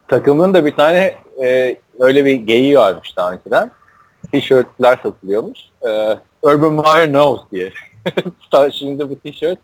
[0.08, 3.72] Takımın da bir tane e, öyle bir geyiği varmış daha önceden.
[4.32, 5.60] Tişörtler satılıyormuş.
[5.82, 7.72] E, Urban Meyer knows diye.
[8.72, 9.60] Şimdi bu tişört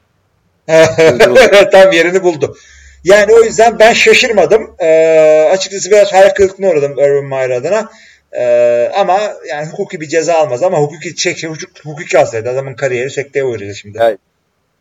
[1.71, 2.55] Tam yerini buldu.
[3.03, 4.75] Yani o yüzden ben şaşırmadım.
[4.79, 7.89] Ee, açıkçası biraz hayal kırıklığına uğradım Urban Meyer adına.
[8.31, 13.09] Ee, ama yani hukuki bir ceza almaz ama hukuki çek, hukuk, hukuki alsaydı adamın kariyeri
[13.09, 13.97] sekteye uğradı şimdi.
[14.01, 14.19] Evet.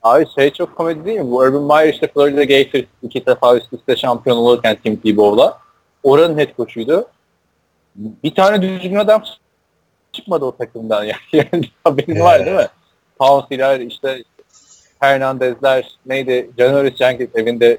[0.02, 1.30] Abi şey çok komedi değil mi?
[1.30, 5.58] Bu Urban Meyer işte Florida Gators iki defa üst üste şampiyon olurken Tim Tebow'la
[6.06, 7.08] oranın head coach'uydu.
[7.96, 9.22] Bir tane düzgün adam
[10.12, 11.20] çıkmadı o takımdan yani.
[11.32, 12.68] yani haberin var değil mi?
[13.18, 14.22] Pouncey'ler işte
[15.00, 16.50] Hernandez'ler neydi?
[16.58, 17.78] Janoris Jenkins evinde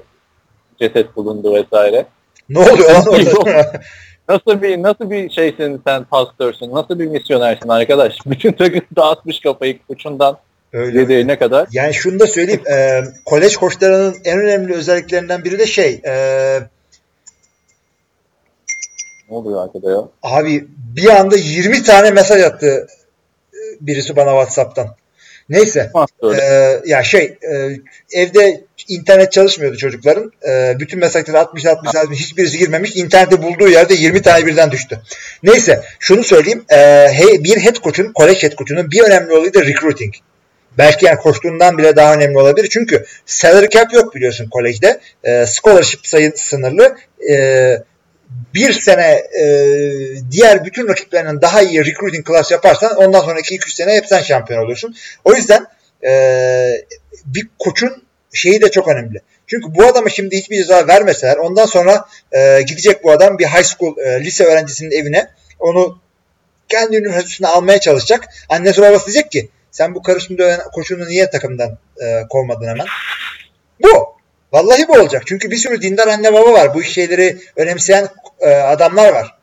[0.80, 2.06] ceset bulundu vesaire.
[2.48, 3.72] Ne oluyor lan orada?
[4.28, 6.70] Nasıl bir nasıl bir şeysin sen pastörsün?
[6.74, 8.16] Nasıl bir misyonersin arkadaş?
[8.26, 10.38] Bütün takım dağıtmış kafayı uçundan
[10.72, 11.00] Öyle.
[11.00, 11.68] yedeğine kadar.
[11.72, 12.62] Yani şunu da söyleyeyim.
[12.72, 16.12] E, kolej koçlarının en önemli özelliklerinden biri de şey e,
[19.30, 19.98] Ne oluyor arkada ya?
[20.22, 22.86] abi bir anda 20 tane mesaj attı
[23.54, 24.96] e, birisi bana Whatsapp'tan.
[25.48, 25.90] Neyse.
[26.40, 27.70] Ee, ya şey e,
[28.12, 30.32] evde internet çalışmıyordu çocukların.
[30.48, 32.96] Ee, bütün mesajları 60 60 60 hiçbirisi girmemiş.
[32.96, 35.00] İnternette bulduğu yerde 20 tane birden düştü.
[35.42, 36.64] Neyse şunu söyleyeyim.
[36.70, 40.14] Ee, he- bir head coach'un, kolej head coach'unun bir önemli olayı da recruiting.
[40.78, 42.68] Belki yani koştuğundan bile daha önemli olabilir.
[42.70, 45.00] Çünkü salary cap yok biliyorsun kolejde.
[45.24, 46.96] Ee, scholarship sayı sınırlı.
[47.30, 47.82] Ee,
[48.54, 49.44] bir sene e,
[50.30, 54.62] diğer bütün rakiplerinden daha iyi recruiting class yaparsan ondan sonraki 2-3 sene hep sen şampiyon
[54.62, 54.94] oluyorsun.
[55.24, 55.66] O yüzden
[56.04, 56.84] e,
[57.24, 59.22] bir koçun şeyi de çok önemli.
[59.46, 63.64] Çünkü bu adama şimdi hiçbir ceza vermeseler ondan sonra e, gidecek bu adam bir high
[63.64, 65.98] school e, lise öğrencisinin evine onu
[66.68, 68.24] kendi üniversitesine almaya çalışacak.
[68.48, 72.86] Annesi babası diyecek ki sen bu karışımda dönen koçunu niye takımdan e, kovmadın hemen?
[73.82, 74.07] Bu.
[74.52, 75.22] Vallahi bu olacak.
[75.26, 76.74] Çünkü bir sürü dindar anne baba var.
[76.74, 78.08] Bu şeyleri önemseyen
[78.40, 79.38] e, adamlar var.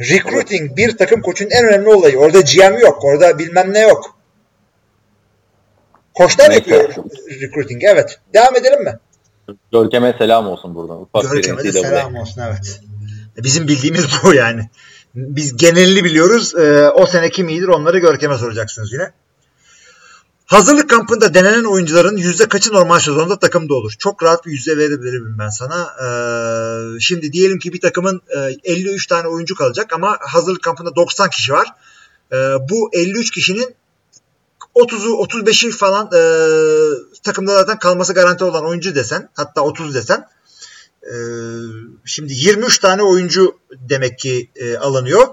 [0.00, 2.18] Recruiting bir takım koçun en önemli olayı.
[2.18, 3.04] Orada GM yok.
[3.04, 4.18] Orada bilmem ne yok.
[6.14, 6.94] Koçlar yapıyor
[7.40, 7.84] recruiting.
[7.84, 8.20] Evet.
[8.34, 8.98] Devam edelim mi?
[9.72, 11.00] Görkem'e selam olsun buradan.
[11.00, 12.42] Ufak Görkem'e de selam olsun.
[12.48, 12.80] Evet.
[13.36, 14.68] Bizim bildiğimiz bu yani.
[15.14, 16.54] Biz genelini biliyoruz.
[16.58, 19.10] Ee, o sene kim iyidir onları Görkem'e soracaksınız yine.
[20.48, 23.92] Hazırlık kampında denenen oyuncuların yüzde kaçı normal sezonda takımda olur?
[23.98, 25.86] Çok rahat bir yüzde verebilirim ben sana.
[26.04, 31.30] Ee, şimdi diyelim ki bir takımın e, 53 tane oyuncu kalacak ama hazırlık kampında 90
[31.30, 31.68] kişi var.
[32.32, 32.36] Ee,
[32.70, 33.74] bu 53 kişinin
[34.74, 36.22] 30'u 35'i falan e,
[37.22, 40.28] takımda zaten kalması garanti olan oyuncu desen hatta 30 desen
[41.02, 41.14] e,
[42.04, 45.26] şimdi 23 tane oyuncu demek ki e, alınıyor.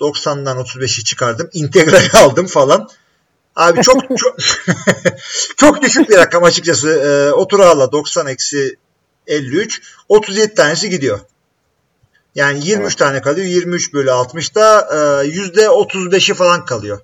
[0.00, 1.50] 90'dan 35'i çıkardım.
[1.52, 2.88] İntegral aldım falan.
[3.56, 4.36] Abi çok çok,
[5.56, 6.88] çok düşük bir rakam açıkçası.
[6.90, 8.76] E, oturağla 90 eksi
[9.26, 11.20] 53 37 tanesi gidiyor.
[12.34, 12.98] Yani 23 Evet.
[12.98, 13.46] tane kalıyor.
[13.46, 14.88] 23 bölü 60'da
[15.24, 17.00] e, %35'i falan kalıyor.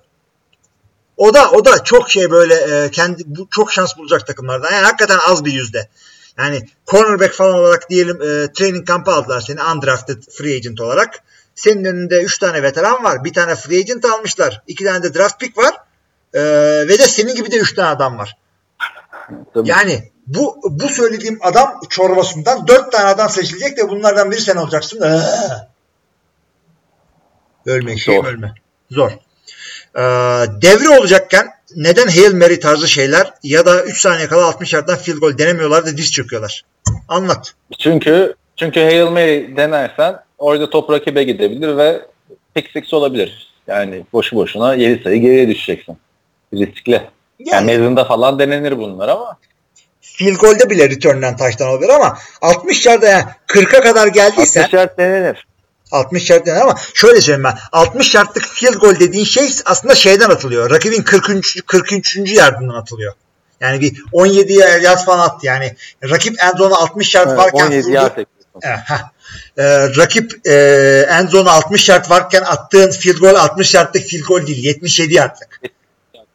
[1.17, 4.71] O da o da çok şey böyle e, kendi bu çok şans bulacak takımlardan.
[4.71, 5.89] Yani hakikaten az bir yüzde.
[6.37, 11.19] Yani cornerback falan olarak diyelim e, training kampı aldılar seni undrafted free agent olarak.
[11.55, 13.23] Senin önünde 3 tane veteran var.
[13.23, 14.63] Bir tane free agent almışlar.
[14.67, 15.73] 2 tane de draft pick var.
[16.33, 16.41] E,
[16.87, 18.37] ve de senin gibi de 3 tane adam var.
[19.53, 19.69] Tabii.
[19.69, 25.01] Yani bu bu söylediğim adam çorbasından 4 tane adam seçilecek de bunlardan biri sen olacaksın.
[25.01, 25.21] Ee.
[27.65, 28.31] Ölme şeyim Zor.
[28.31, 28.53] ölme.
[28.91, 29.11] Zor.
[29.11, 30.01] Ee,
[30.61, 35.17] devre olacakken neden Hail Mary tarzı şeyler ya da 3 saniye kala 60 yardtan field
[35.17, 36.65] goal denemiyorlar da diz çöküyorlar.
[37.07, 37.53] Anlat.
[37.79, 42.01] Çünkü çünkü Hail Mary denersen orada top rakibe gidebilir ve
[42.55, 43.53] pick six olabilir.
[43.67, 45.97] Yani boşu boşuna 7 sayı geriye düşeceksin.
[46.53, 46.91] Riskli.
[46.91, 49.37] Yani, Yani mezunda falan denenir bunlar ama
[50.01, 54.97] field goal'de bile return'den taştan olabilir ama 60 yarda yani 40'a kadar geldiysen 60 yard
[54.97, 55.47] denenir.
[55.91, 57.57] 60 yard denir ama şöyle söyleyeyim ben.
[57.71, 60.69] 60 yardlık field goal dediğin şey aslında şeyden atılıyor.
[60.71, 61.61] Rakibin 43.
[61.65, 62.17] 43.
[62.37, 63.13] yardından atılıyor.
[63.61, 65.45] Yani bir 17 yard falan attı.
[65.45, 67.93] Yani rakip end zone'a 60 yard Evet, varken 17 vurdu.
[67.93, 68.17] yard.
[68.63, 68.77] Eh.
[69.57, 70.53] Ee, rakip e,
[71.09, 74.63] end zone'a 60 yard varken attığın field goal 60 yardlık field goal değil.
[74.63, 75.59] 77 yardlık.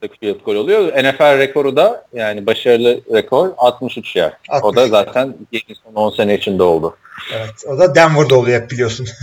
[0.04, 0.92] Yardlık field goal oluyor.
[1.04, 4.32] NFL rekoru da yani başarılı rekor 63 yard.
[4.50, 4.90] O 63 da yard.
[5.06, 6.96] zaten yeni son 10 sene içinde oldu.
[7.34, 7.50] Evet.
[7.66, 9.06] O da Denver'da oluyor hep biliyorsun.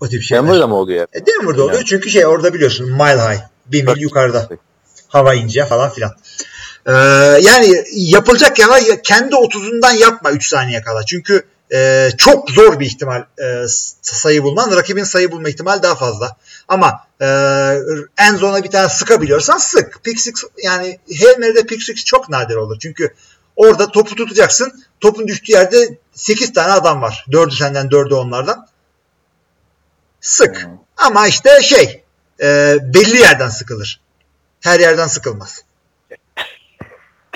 [0.00, 0.44] o tip şeyler.
[0.44, 1.06] Denver'da mı oluyor?
[1.12, 1.22] hep?
[1.22, 1.86] E, Denver'da oluyor Yani.
[1.86, 3.40] çünkü şey orada biliyorsun mile high.
[3.66, 4.48] Bir mil yukarıda.
[5.08, 6.10] Hava ince falan filan.
[6.86, 6.92] Ee,
[7.42, 11.04] yani yapılacak yana ya- kendi 30'undan yapma 3 saniye kala.
[11.04, 13.64] Çünkü e, çok zor bir ihtimal e,
[14.02, 14.76] sayı bulman.
[14.76, 16.36] Rakibin sayı bulma ihtimali daha fazla.
[16.68, 17.26] Ama e,
[18.18, 20.04] en zona bir tane sıkabiliyorsan sık.
[20.04, 22.78] Pick six, yani Hail Mary'de pick six çok nadir olur.
[22.78, 23.14] Çünkü
[23.56, 24.84] orada topu tutacaksın.
[25.00, 27.24] Topun düştüğü yerde 8 tane adam var.
[27.28, 28.68] 4'ü senden 4'ü onlardan.
[30.20, 30.62] Sık.
[30.62, 30.70] Hmm.
[30.96, 32.04] Ama işte şey
[32.40, 34.00] e, belli yerden sıkılır.
[34.60, 35.64] Her yerden sıkılmaz.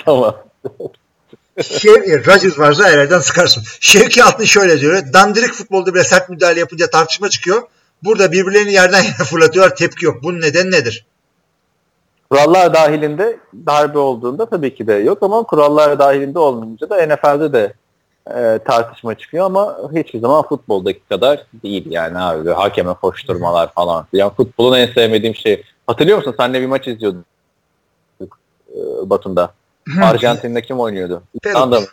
[0.05, 0.43] Tamam.
[1.63, 3.63] Şev, e, Rodgers varsa her yerden sıkarsın.
[3.79, 5.13] Şevki Altın şöyle diyor.
[5.13, 7.63] Dandirik futbolda bile sert müdahale yapınca tartışma çıkıyor.
[8.03, 9.75] Burada birbirlerini yerden yere fırlatıyorlar.
[9.75, 10.23] Tepki yok.
[10.23, 11.05] Bunun nedeni nedir?
[12.31, 17.73] kurallar dahilinde darbe olduğunda tabii ki de yok ama kurallar dahilinde olmayınca da NFL'de de
[18.35, 22.49] e, tartışma çıkıyor ama hiçbir zaman futboldaki kadar değil yani abi.
[22.49, 24.05] Hakeme koşturmalar falan.
[24.13, 25.63] Yani futbolun en sevmediğim şey.
[25.87, 26.35] Hatırlıyor musun?
[26.37, 27.25] Senle bir maç izliyorduk
[28.69, 29.53] e, Batum'da.
[30.01, 31.23] Arjantin'de kim oynuyordu?
[31.43, 31.53] Peru.
[31.53, 31.87] İrlanda mı?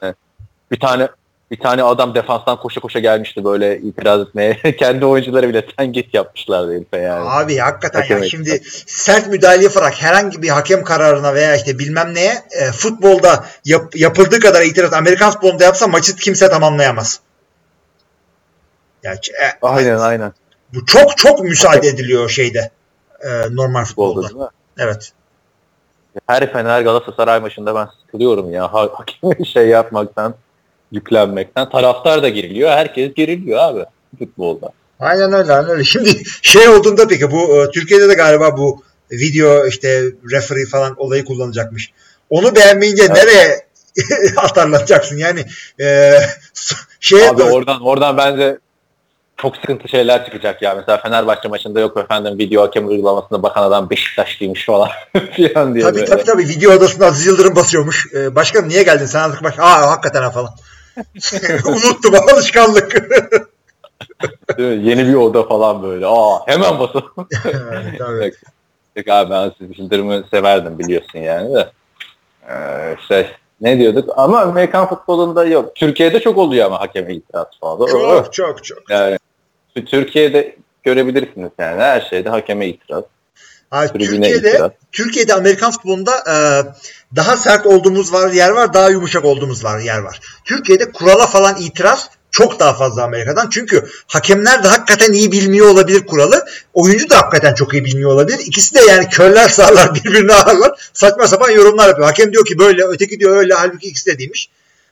[0.71, 1.09] Bir tane
[1.51, 4.61] bir tane adam defanstan koşa koşa gelmişti böyle itiraz etmeye.
[4.79, 7.31] Kendi oyuncuları bile sen git yapmışlardı herife yani.
[7.31, 12.15] Abi hakikaten Hakem ya şimdi sert müdahale yaparak herhangi bir hakem kararına veya işte bilmem
[12.15, 17.21] neye e, futbolda yap- yapıldığı kadar itiraz Amerikan futbolunda yapsa maçı kimse tamamlayamaz.
[19.03, 20.33] Yani, e, Aynen aynen.
[20.75, 22.71] bu çok çok müsaade ediliyor şeyde.
[23.21, 24.27] e, normal futbolda.
[24.29, 24.51] Futbolda?
[24.79, 25.13] Evet.
[26.27, 28.73] Her Fener Galatasaray maçında ben sıkılıyorum ya.
[28.73, 30.35] Ha- Hakeme şey yapmaktan,
[30.93, 31.71] yüklenmekten.
[31.71, 32.71] Taraftar da geriliyor.
[32.71, 33.85] Herkes geriliyor abi
[34.19, 34.71] futbolda.
[35.01, 35.85] Aynen öyle, aynen öyle.
[35.85, 40.03] Şimdi şey olduğunda peki bu e, Türkiye'de de galiba bu video işte
[40.33, 41.93] referee falan olayı kullanacakmış.
[42.31, 43.17] Onu beğenmeyince Evet.
[43.17, 43.67] nereye
[44.37, 45.17] atarlanacaksın?
[45.17, 45.45] Yani
[45.81, 46.13] e,
[47.01, 48.59] şeye Abi oradan oradan bence
[49.39, 50.75] çok sıkıntı şeyler çıkacak ya.
[50.75, 54.89] Mesela Fenerbahçe maçında yok efendim video hakem uygulamasında bakan adam Beşiktaşlıymış falan
[55.33, 55.85] filan diye.
[55.85, 56.07] Tabii böyle.
[56.07, 58.07] tabii tabii video odasında Aziz Yıldırım basıyormuş.
[58.15, 59.59] Ee, başkanım niye geldin sen artık baş...
[59.59, 60.51] Aa hakikaten ha falan.
[61.67, 62.95] Unuttum alışkanlık.
[64.59, 66.07] Yeni bir oda falan böyle.
[66.07, 67.29] Aa hemen basalım.
[68.11, 68.35] Evet,
[68.97, 71.71] yok abi ben Aziz Yıldırım'ı severdim biliyorsun yani de.
[72.51, 73.27] Ee, şey
[73.61, 75.75] ne diyorduk ama Amerikan futbolunda yok.
[75.75, 77.87] Türkiye'de çok oluyor ama hakeme itiraz falan.
[77.87, 78.91] Çok çok çok.
[78.91, 79.19] Yani
[79.85, 83.05] Türkiye'de görebilirsiniz yani her şeyde hakeme itiraz.
[83.73, 84.71] Tribüne Türkiye'de itiraz.
[84.93, 86.35] Türkiye'de Amerikan futbolunda e,
[87.17, 90.21] daha sert olduğumuz var yer var, daha yumuşak olduğumuz var yer var.
[90.45, 93.49] Türkiye'de kurala falan itiraz çok daha fazla Amerika'dan.
[93.51, 96.45] Çünkü hakemler de hakikaten iyi bilmiyor olabilir kuralı.
[96.75, 98.39] Oyuncu da hakikaten çok iyi bilmiyor olabilir.
[98.47, 100.91] İkisi de yani körler sağlar birbirine ağırlar.
[100.93, 102.07] Saçma sapan yorumlar yapıyor.
[102.07, 103.55] Hakem diyor ki böyle, öteki diyor öyle.
[103.55, 104.49] Halbuki ikisi de değilmiş.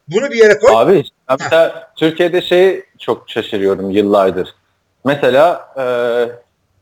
[0.09, 0.71] Bunu bir yere koy.
[0.75, 4.49] Abi mesela Türkiye'de şey çok şaşırıyorum yıllardır.
[5.07, 5.85] Mesela e,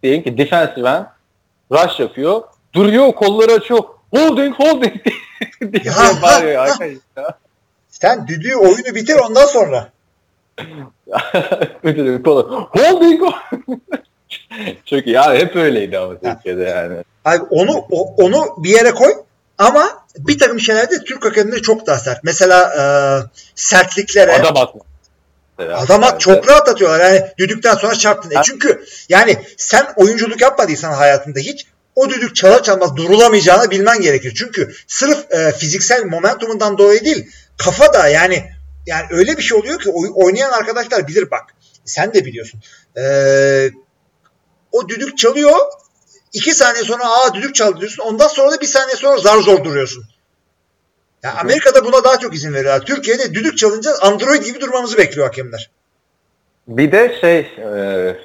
[0.03, 1.05] diyelim ki defensive end
[1.73, 2.43] rush yapıyor.
[2.75, 3.81] Duruyor kolları açıyor.
[4.11, 4.95] Holding holding
[5.61, 7.35] diye Ya, bağırıyor arkadaşlar.
[7.89, 9.89] Sen düdüğü oyunu bitir ondan sonra.
[11.85, 13.23] Holding
[14.87, 15.21] Çok iyi.
[15.21, 16.97] Abi hep öyleydi ama Türkiye'de yani.
[17.25, 19.13] Abi onu o- onu bir yere koy
[19.59, 19.85] ama
[20.19, 22.25] bir takım şeylerde Türk hakemleri çok daha sert.
[22.25, 22.83] Mesela e,
[23.55, 24.81] sertliklere Adam atma.
[25.59, 26.19] Bence.
[26.19, 27.01] çok rahat atıyorlar.
[27.01, 28.31] Yani düdükten sonra çarptın.
[28.31, 34.35] E çünkü yani sen oyunculuk yapmadıysan hayatında hiç o düdük çalar çalmaz durulamayacağını bilmen gerekir.
[34.37, 38.45] Çünkü sırf e, fiziksel momentumundan dolayı değil kafa da yani
[38.87, 41.43] yani öyle bir şey oluyor ki oy- oynayan arkadaşlar bilir bak.
[41.85, 42.61] Sen de biliyorsun.
[42.97, 43.71] Eee
[44.73, 45.57] o düdük çalıyor.
[46.33, 48.03] iki saniye sonra aa düdük çaldı diyorsun.
[48.03, 50.05] Ondan sonra da bir saniye sonra zar zor duruyorsun.
[51.25, 52.87] Ya Amerika'da buna daha çok izin veriyorlar.
[52.87, 55.71] Türkiye'de düdük çalınca Android gibi durmamızı bekliyor hakemler.
[56.69, 58.17] Bir de şey e,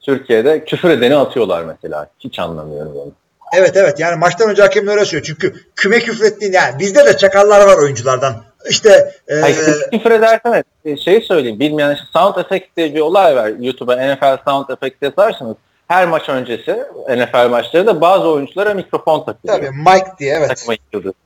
[0.00, 2.10] Türkiye'de küfür edeni atıyorlar mesela.
[2.20, 3.12] Hiç anlamıyorum onu.
[3.52, 5.22] Evet evet yani maçtan önce hakemler öyle.
[5.22, 8.44] Çünkü küme küfrettiğin yani bizde de çakallar var oyunculardan.
[8.70, 9.56] İşte e, Hayır,
[9.92, 11.60] küfür edersen e, şey söyleyeyim.
[11.60, 13.52] Bilmeyen işte sound effect diye bir olay var.
[13.60, 15.56] YouTube'a NFL sound effect yazarsanız
[15.88, 19.58] her maç öncesi NFL maçları da bazı oyunculara mikrofon takılıyor.
[19.58, 20.48] tabii Mike diye evet.
[20.48, 21.21] Takıma yıldızına.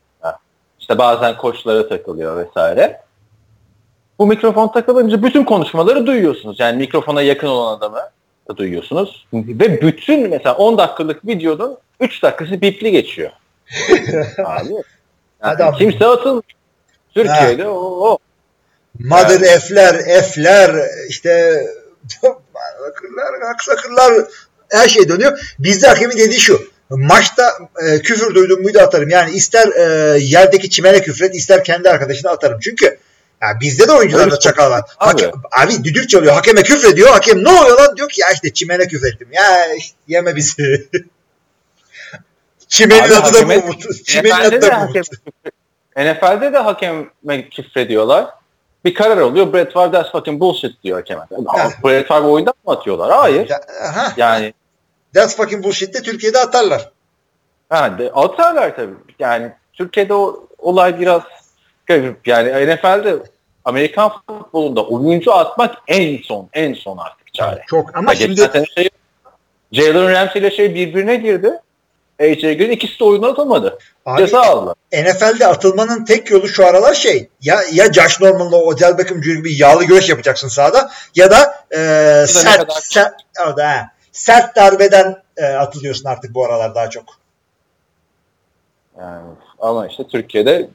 [0.86, 3.00] İşte bazen koçlara takılıyor vesaire.
[4.18, 6.60] Bu mikrofon takılınca bütün konuşmaları duyuyorsunuz.
[6.60, 8.00] Yani mikrofona yakın olan adamı
[8.48, 9.26] da duyuyorsunuz.
[9.32, 13.30] Ve bütün mesela 10 dakikalık videonun 3 dakikası bipli geçiyor.
[14.44, 14.74] Abi.
[15.42, 16.42] Yani kimse atılmıyor.
[17.14, 18.18] Türkiye'de o, o.
[18.98, 19.60] Mother Evet.
[19.60, 20.74] F'ler, F'ler
[21.08, 21.62] işte
[22.88, 24.12] akırlar, aksakırlar
[24.70, 25.54] her şey dönüyor.
[25.58, 26.75] Bizde hakemin dediği şu.
[26.90, 27.52] Maçta
[27.86, 29.08] e, küfür duydum muydu atarım.
[29.08, 32.60] Yani ister e, yerdeki çimene küfret ister kendi arkadaşına atarım.
[32.60, 32.98] Çünkü
[33.42, 34.82] ya bizde de oyuncularda çakal var.
[34.98, 35.22] Abi.
[35.22, 36.32] Hakem- abi düdük çalıyor.
[36.32, 37.08] Hakeme küfrediyor.
[37.08, 37.96] Hakem ne oluyor lan?
[37.96, 39.28] Diyor ki ya işte çimene küfrettim.
[39.32, 40.88] Ya işte yeme bizi.
[42.68, 44.04] Çimenin adı da hakeme- bu Umut.
[44.04, 45.54] Çimenin adı de da bu hakem, Umut.
[45.96, 48.26] NFL'de de hakeme küfrediyorlar.
[48.84, 49.52] Bir karar oluyor.
[49.52, 51.20] Brett Favre that's fucking bullshit diyor hakeme.
[51.46, 51.70] Ha.
[51.84, 53.12] Brett Favre oyundan mı atıyorlar?
[53.12, 53.50] Hayır.
[54.16, 54.54] Yani
[55.14, 56.90] That's fucking bullshit de Türkiye'de atarlar.
[57.68, 58.94] Ha, de, atarlar tabii.
[59.18, 61.22] Yani Türkiye'de o olay biraz
[61.86, 62.26] garip.
[62.28, 63.16] Yani NFL'de
[63.64, 67.62] Amerikan futbolunda oyuncu atmak en son, en son artık çare.
[67.66, 68.90] Çok ama Ya şimdi şey,
[69.72, 71.60] Jalen Ramsey ile şey birbirine girdi.
[72.20, 73.78] AJ Green ikisi de oyunu atamadı.
[74.06, 74.74] Abi, Ceza aldılar.
[74.92, 79.84] NFL'de atılmanın tek yolu şu aralar şey ya ya Josh Norman'la Odell Beckham gibi yağlı
[79.84, 81.76] güreş yapacaksın sahada ya da e,
[82.26, 83.14] sert, kadar- sert,
[83.46, 87.04] orada, ha, sert darbeden e, atılıyorsun artık bu aralar daha çok.
[88.98, 89.22] Yani
[89.58, 90.68] ama işte Türkiye'de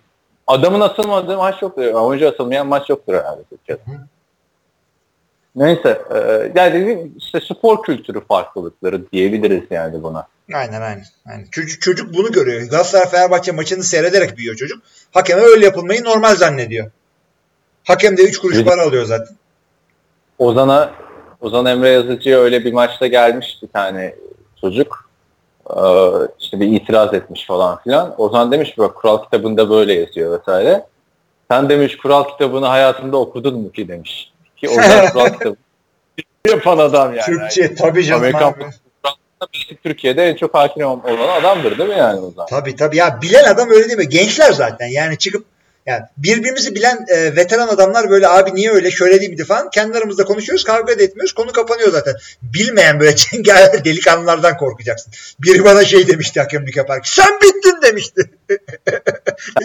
[0.48, 1.86] adamın asılmadığı maç yoktur.
[1.86, 3.82] Oyuncu asılmayan maç yoktur herhalde Türkiye'de.
[3.86, 3.92] Hı.
[5.56, 10.28] Neyse e, yani işte spor kültürü farklılıkları diyebiliriz yani buna.
[10.54, 11.06] Aynen aynen.
[11.30, 11.46] aynen.
[11.52, 12.62] Çocuk, çocuk bunu görüyor.
[12.62, 14.84] Galatasaray Fenerbahçe maçını seyrederek büyüyor çocuk.
[15.12, 16.92] Hakeme öyle yapılmayı normal zannediyor.
[17.84, 19.36] Hakem de 3 kuruş para alıyor zaten.
[20.38, 20.92] Ozan'a
[21.42, 24.16] Ozan Emre Yazıcı'ya öyle bir maçta gelmiş bir tane
[24.62, 25.10] çocuk.
[25.70, 25.82] Ee,
[26.40, 28.22] işte bir itiraz etmiş falan filan.
[28.22, 30.86] Ozan demiş ki bak kural kitabında böyle yazıyor vesaire.
[31.52, 34.32] Sen demiş kural kitabını hayatında okudun mu ki demiş.
[34.58, 35.56] Ki Ozan kural kitabı
[36.48, 37.26] yapan adam yani.
[37.26, 38.22] Türkçe tabii canım.
[38.22, 38.56] Amerikan
[39.84, 42.46] Türkiye'de en çok hakim olan adamdır değil mi yani Ozan?
[42.50, 44.10] Tabii tabii ya bilen adam öyle değil mi?
[44.10, 45.46] Gençler zaten yani çıkıp
[45.86, 49.98] yani birbirimizi bilen e, veteran adamlar böyle abi niye öyle şöyle değil miydi falan kendi
[49.98, 52.16] aramızda konuşuyoruz kavga da etmiyoruz konu kapanıyor zaten.
[52.42, 55.14] Bilmeyen böyle çengel delikanlılardan korkacaksın.
[55.40, 58.22] Biri bana şey demişti hakemlik yaparken sen bittin demişti.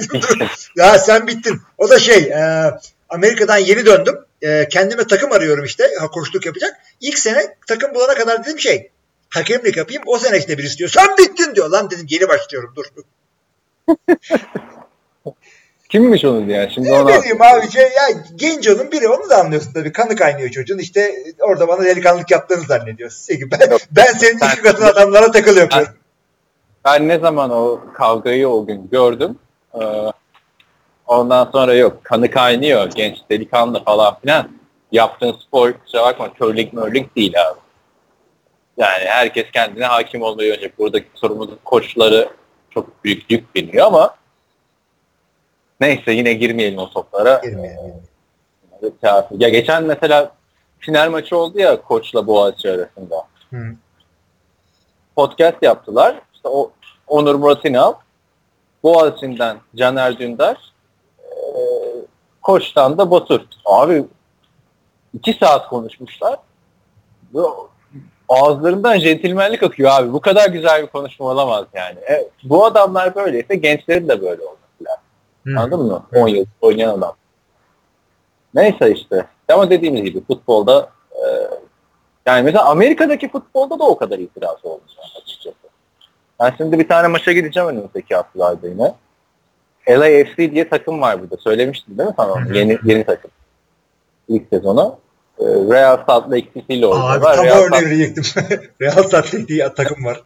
[0.76, 1.60] ya sen bittin.
[1.78, 2.70] O da şey e,
[3.08, 4.18] Amerika'dan yeni döndüm.
[4.42, 6.76] E, kendime takım arıyorum işte ha, koçluk yapacak.
[7.00, 8.90] İlk sene takım bulana kadar dedim şey
[9.28, 10.02] hakemlik yapayım.
[10.06, 11.70] O sene işte birisi diyor sen bittin diyor.
[11.70, 12.84] Lan dedim yeni başlıyorum dur.
[15.96, 16.68] Kimmiş onu diyen?
[16.68, 19.92] Şimdi Ne ona bileyim abi şey ya Genco'nun biri onu da anlıyorsun tabii.
[19.92, 20.78] Kanı kaynıyor çocuğun.
[20.78, 23.12] İşte orada bana delikanlılık yaptığını zannediyor.
[23.28, 23.80] Peki ben, Yok.
[23.90, 25.92] ben senin Sen- iki katın adamlara takıl yapıyorum.
[26.84, 29.38] Ben ne zaman o kavgayı o gün gördüm.
[29.74, 29.84] e,
[31.06, 34.48] ondan sonra yok kanı kaynıyor genç delikanlı falan filan.
[34.92, 37.58] Yaptığın spor kusura bakma körlük mörlük değil abi.
[38.76, 42.28] Yani herkes kendine hakim olmayı önce buradaki sorumluluk koçları
[42.70, 44.14] çok büyük yük biniyor ama
[45.80, 47.40] neyse yine girmeyelim o toplara.
[47.44, 47.94] Girmeyelim.
[49.38, 50.32] Ya geçen mesela
[50.78, 53.16] final maçı oldu ya koçla Boğaziçi arasında
[53.50, 53.56] Hı.
[55.16, 56.16] podcast yaptılar.
[56.34, 56.70] İşte o
[57.06, 57.94] Onur Murat İnal,
[58.82, 60.56] Boğaziçi'nden Caner Dündar,
[61.22, 61.92] eee,
[62.42, 63.40] Koç'tan da Batur.
[63.64, 64.04] Abi
[65.14, 66.36] iki saat konuşmuşlar.
[67.32, 67.70] Bu,
[68.28, 70.12] ağızlarından centilmenlik akıyor abi.
[70.12, 71.98] Bu kadar güzel bir konuşma olamaz yani.
[71.98, 74.65] E, bu adamlar böyleyse gençlerin de böyle olması lazım.
[75.46, 75.58] Hı.
[75.60, 76.06] Anladın mı?
[76.14, 77.16] 10 yıl oynayan adam.
[78.54, 79.26] Neyse işte.
[79.48, 81.22] Ama dediğimiz gibi futbolda e,
[82.26, 84.80] yani mesela Amerika'daki futbolda da o kadar itiraz sonra
[85.22, 85.56] açıkçası.
[86.40, 88.94] Ben şimdi bir tane maça gideceğim önümüzdeki haftalarda yine.
[89.88, 91.36] LAFC diye takım var burada.
[91.36, 92.32] Söylemiştim değil mi sana?
[92.32, 92.40] onu?
[92.44, 92.54] Hı hı.
[92.54, 93.30] Yeni, yeni takım.
[94.28, 94.98] İlk sezona.
[95.38, 97.36] E, Real Salt Lake City ile Abi oynuyorlar.
[97.36, 98.24] tam Real, örneği verecektim.
[98.80, 100.22] Real Salt diye takım var.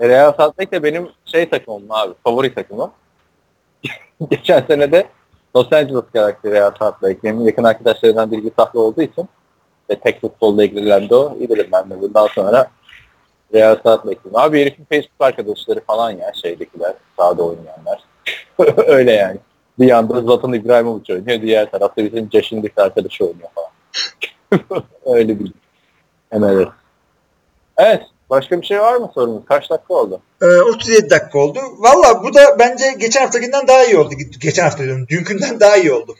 [0.00, 2.14] Real Salt Lake de benim şey takımım abi.
[2.24, 2.90] Favori takımım.
[4.30, 5.06] Geçen sene de
[5.56, 7.18] Los Angeles karakteri Real Salt Lake.
[7.22, 9.28] Benim yakın arkadaşlarımdan biri Utah'lı olduğu için
[9.90, 11.36] ve tek futbolla ilgilendi o.
[11.38, 12.70] İyi dedim ben de bundan sonra
[13.54, 14.06] Real Salt.
[14.34, 16.94] Abi herifin Facebook arkadaşları falan ya şeydekiler.
[17.16, 18.02] Sahada oynayanlar.
[18.86, 19.38] Öyle yani.
[19.78, 21.42] Bir yanda Zlatan İbrahimovic oynuyor.
[21.42, 23.70] Diğer tarafta bizim Jashin'deki arkadaşı oynuyor falan.
[25.06, 25.52] Öyle bir
[26.32, 26.68] MLS.
[27.76, 28.02] Evet.
[28.30, 29.42] Başka bir şey var mı sorunuz?
[29.48, 30.20] Kaç dakika oldu?
[30.42, 31.58] Ee, 37 dakika oldu.
[31.78, 34.14] Valla bu da bence geçen haftakinden daha iyi oldu.
[34.40, 35.06] Geçen hafta diyorum.
[35.08, 36.14] Dünkünden daha iyi oldu.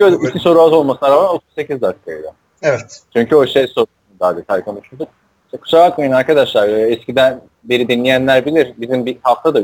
[0.00, 2.32] Şöyle iki soru az olmasına rağmen 38 dakikaydı.
[2.62, 3.00] Evet.
[3.12, 3.86] Çünkü o şey soru
[4.20, 4.62] daha detay.
[5.44, 6.68] İşte kusura bakmayın arkadaşlar.
[6.68, 8.74] e, Eskiden beri dinleyenler bilir.
[8.76, 9.60] Bizim bir haftada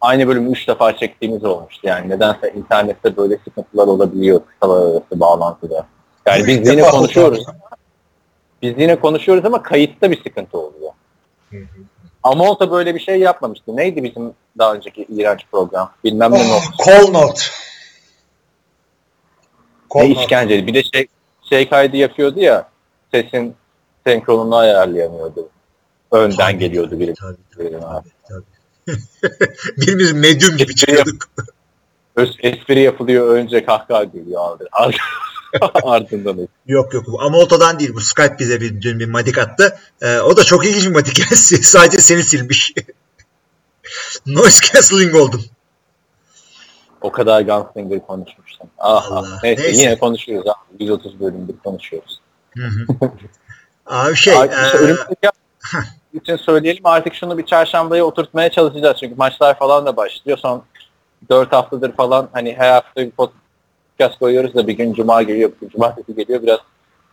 [0.00, 1.86] aynı bölümü 3 defa çektiğimiz olmuştu.
[1.86, 5.86] Yani nedense internette böyle sıkıntılar olabiliyor kısalar arası bağlantıda.
[6.26, 7.38] Yani biz yine konuşuyoruz.
[7.38, 7.56] oldu.
[8.62, 10.90] Biz yine konuşuyoruz ama kayıtta bir sıkıntı oluyor.
[11.50, 11.64] Hı hı.
[12.22, 13.76] Amolta böyle bir şey yapmamıştı.
[13.76, 15.92] Neydi bizim daha önceki iğrenç program?
[16.04, 16.86] Bilmem ne Oh, not.
[16.86, 17.40] call note.
[19.94, 20.66] Call Ne işkenceli.
[20.66, 21.06] Bir de şey,
[21.48, 22.68] şey kaydı yapıyordu ya
[23.14, 23.54] sesin
[24.06, 25.48] senkronunu ayarlayamıyordu.
[26.12, 27.14] Önden Tabii, geliyordu biri.
[27.14, 27.64] Tabii tabii.
[27.68, 28.02] Biri- ha.
[28.28, 28.42] tabii.
[29.76, 31.24] Birimiz medyum gibi çıkıyorduk.
[32.42, 34.58] Espri yapılıyor önce kahkaha geliyor
[35.60, 36.48] ard- ard- ardından.
[36.66, 39.78] Yok yok bu Amolta'dan değil bu Skype bize bir dün bir madik attı.
[40.02, 41.18] Ee, o da çok ilginç bir madik.
[41.64, 42.72] Sadece seni silmiş.
[44.26, 45.44] Noise cancelling oldum.
[47.00, 48.66] O kadar Gunslinger konuşmuştum.
[48.78, 49.28] Ah, Allah.
[49.38, 49.42] ah.
[49.42, 49.82] Neyse, Neyse.
[49.82, 50.48] yine konuşuyoruz.
[50.50, 50.84] abi.
[50.84, 52.20] 130 bölümdür konuşuyoruz.
[52.56, 53.10] Hı hı.
[53.86, 55.78] Abi şey işte e, önümüzdeki hafta
[56.12, 58.96] için söyleyelim artık şunu bir çarşambaya oturtmaya çalışacağız.
[59.00, 60.38] Çünkü maçlar falan da başlıyor.
[60.38, 60.64] Son
[61.30, 63.10] 4 haftadır falan hani her hafta bir
[63.98, 66.42] podcast koyuyoruz da bir gün cuma geliyor, bir gün cumartesi geliyor.
[66.42, 66.58] Biraz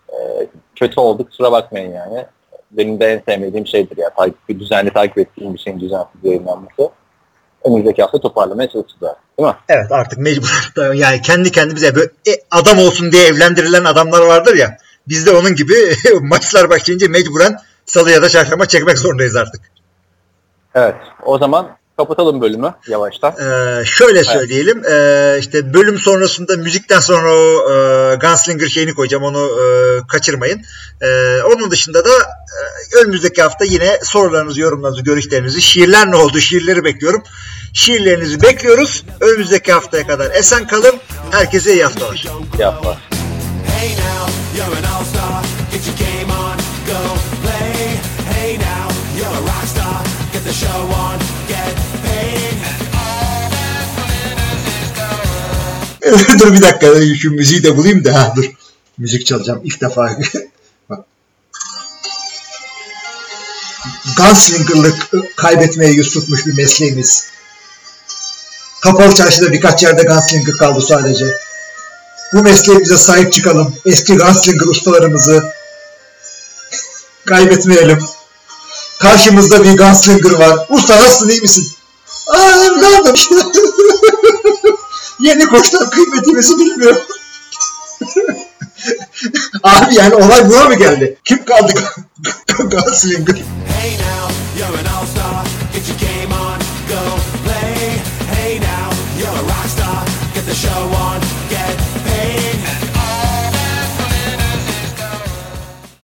[0.10, 1.30] e, kötü olduk.
[1.30, 2.26] Kusura bakmayın yani.
[2.72, 4.10] Benim de en sevmediğim şeydir ya.
[4.10, 6.90] Takip, bir düzenli takip ettiğim bir şeyin düzensiz yayınlanması.
[7.66, 9.16] Önümüzdeki hafta toparlamaya çalışacağız.
[9.40, 9.56] Değil mi?
[9.70, 10.74] evet artık mecbur.
[10.94, 14.78] Yani kendi kendimize böyle e, adam olsun diye evlendirilen adamlar vardır ya.
[15.08, 15.74] Biz de onun gibi
[16.22, 19.62] maçlar başlayınca mecburen salı ya da çarşamba çekmek zorundayız artık.
[20.76, 20.96] Evet.
[21.26, 23.32] O zaman kapatalım bölümü yavaştan.
[23.32, 24.84] Ee, şöyle söyleyelim.
[24.86, 29.24] Ee, işte bölüm sonrasında müzikten sonra o e, Gunslinger şeyini koyacağım.
[29.24, 29.66] Onu e,
[30.08, 30.62] kaçırmayın.
[31.02, 36.40] Ee, onun dışında da e, önümüzdeki hafta yine sorularınızı, yorumlarınızı, görüşlerinizi, şiirler ne oldu?
[36.40, 37.24] Şiirleri bekliyorum.
[37.74, 39.06] Şiirlerinizi bekliyoruz.
[39.22, 40.96] Önümüzdeki haftaya kadar esen kalın.
[41.32, 42.28] Herkese iyi haftalar.
[42.60, 42.98] Yapma.
[43.68, 45.44] Hey now, you're an all-star.
[45.72, 47.00] Get your game on, go
[47.44, 47.98] play.
[48.34, 50.04] Hey now, you're a rock star.
[50.34, 50.93] Get the show
[56.40, 58.46] dur bir dakika şu müziği de bulayım da ha, dur.
[58.98, 60.10] Müzik çalacağım ilk defa.
[60.90, 61.00] Bak.
[64.18, 67.28] Gunslinger'lık kaybetmeye yüz tutmuş bir mesleğimiz.
[68.82, 71.26] Kapalı çarşıda birkaç yerde gunslinger kaldı sadece.
[72.34, 73.76] Bu mesleğimize sahip çıkalım.
[73.86, 75.44] Eski gunslinger ustalarımızı
[77.26, 78.00] kaybetmeyelim.
[79.00, 80.60] Karşımızda bir gunslinger var.
[80.70, 81.72] Usta nasılsın iyi misin?
[82.28, 83.36] Aa evladım işte.
[85.24, 86.96] Yeni koçlar kıymetimizi bilmiyor.
[89.64, 91.18] Abi yani olay buna mı geldi?
[91.24, 91.74] Kim kaldı
[92.60, 93.36] Gunslinger?
[93.80, 95.46] Hey now, you're an all-star.
[95.74, 96.23] Get your game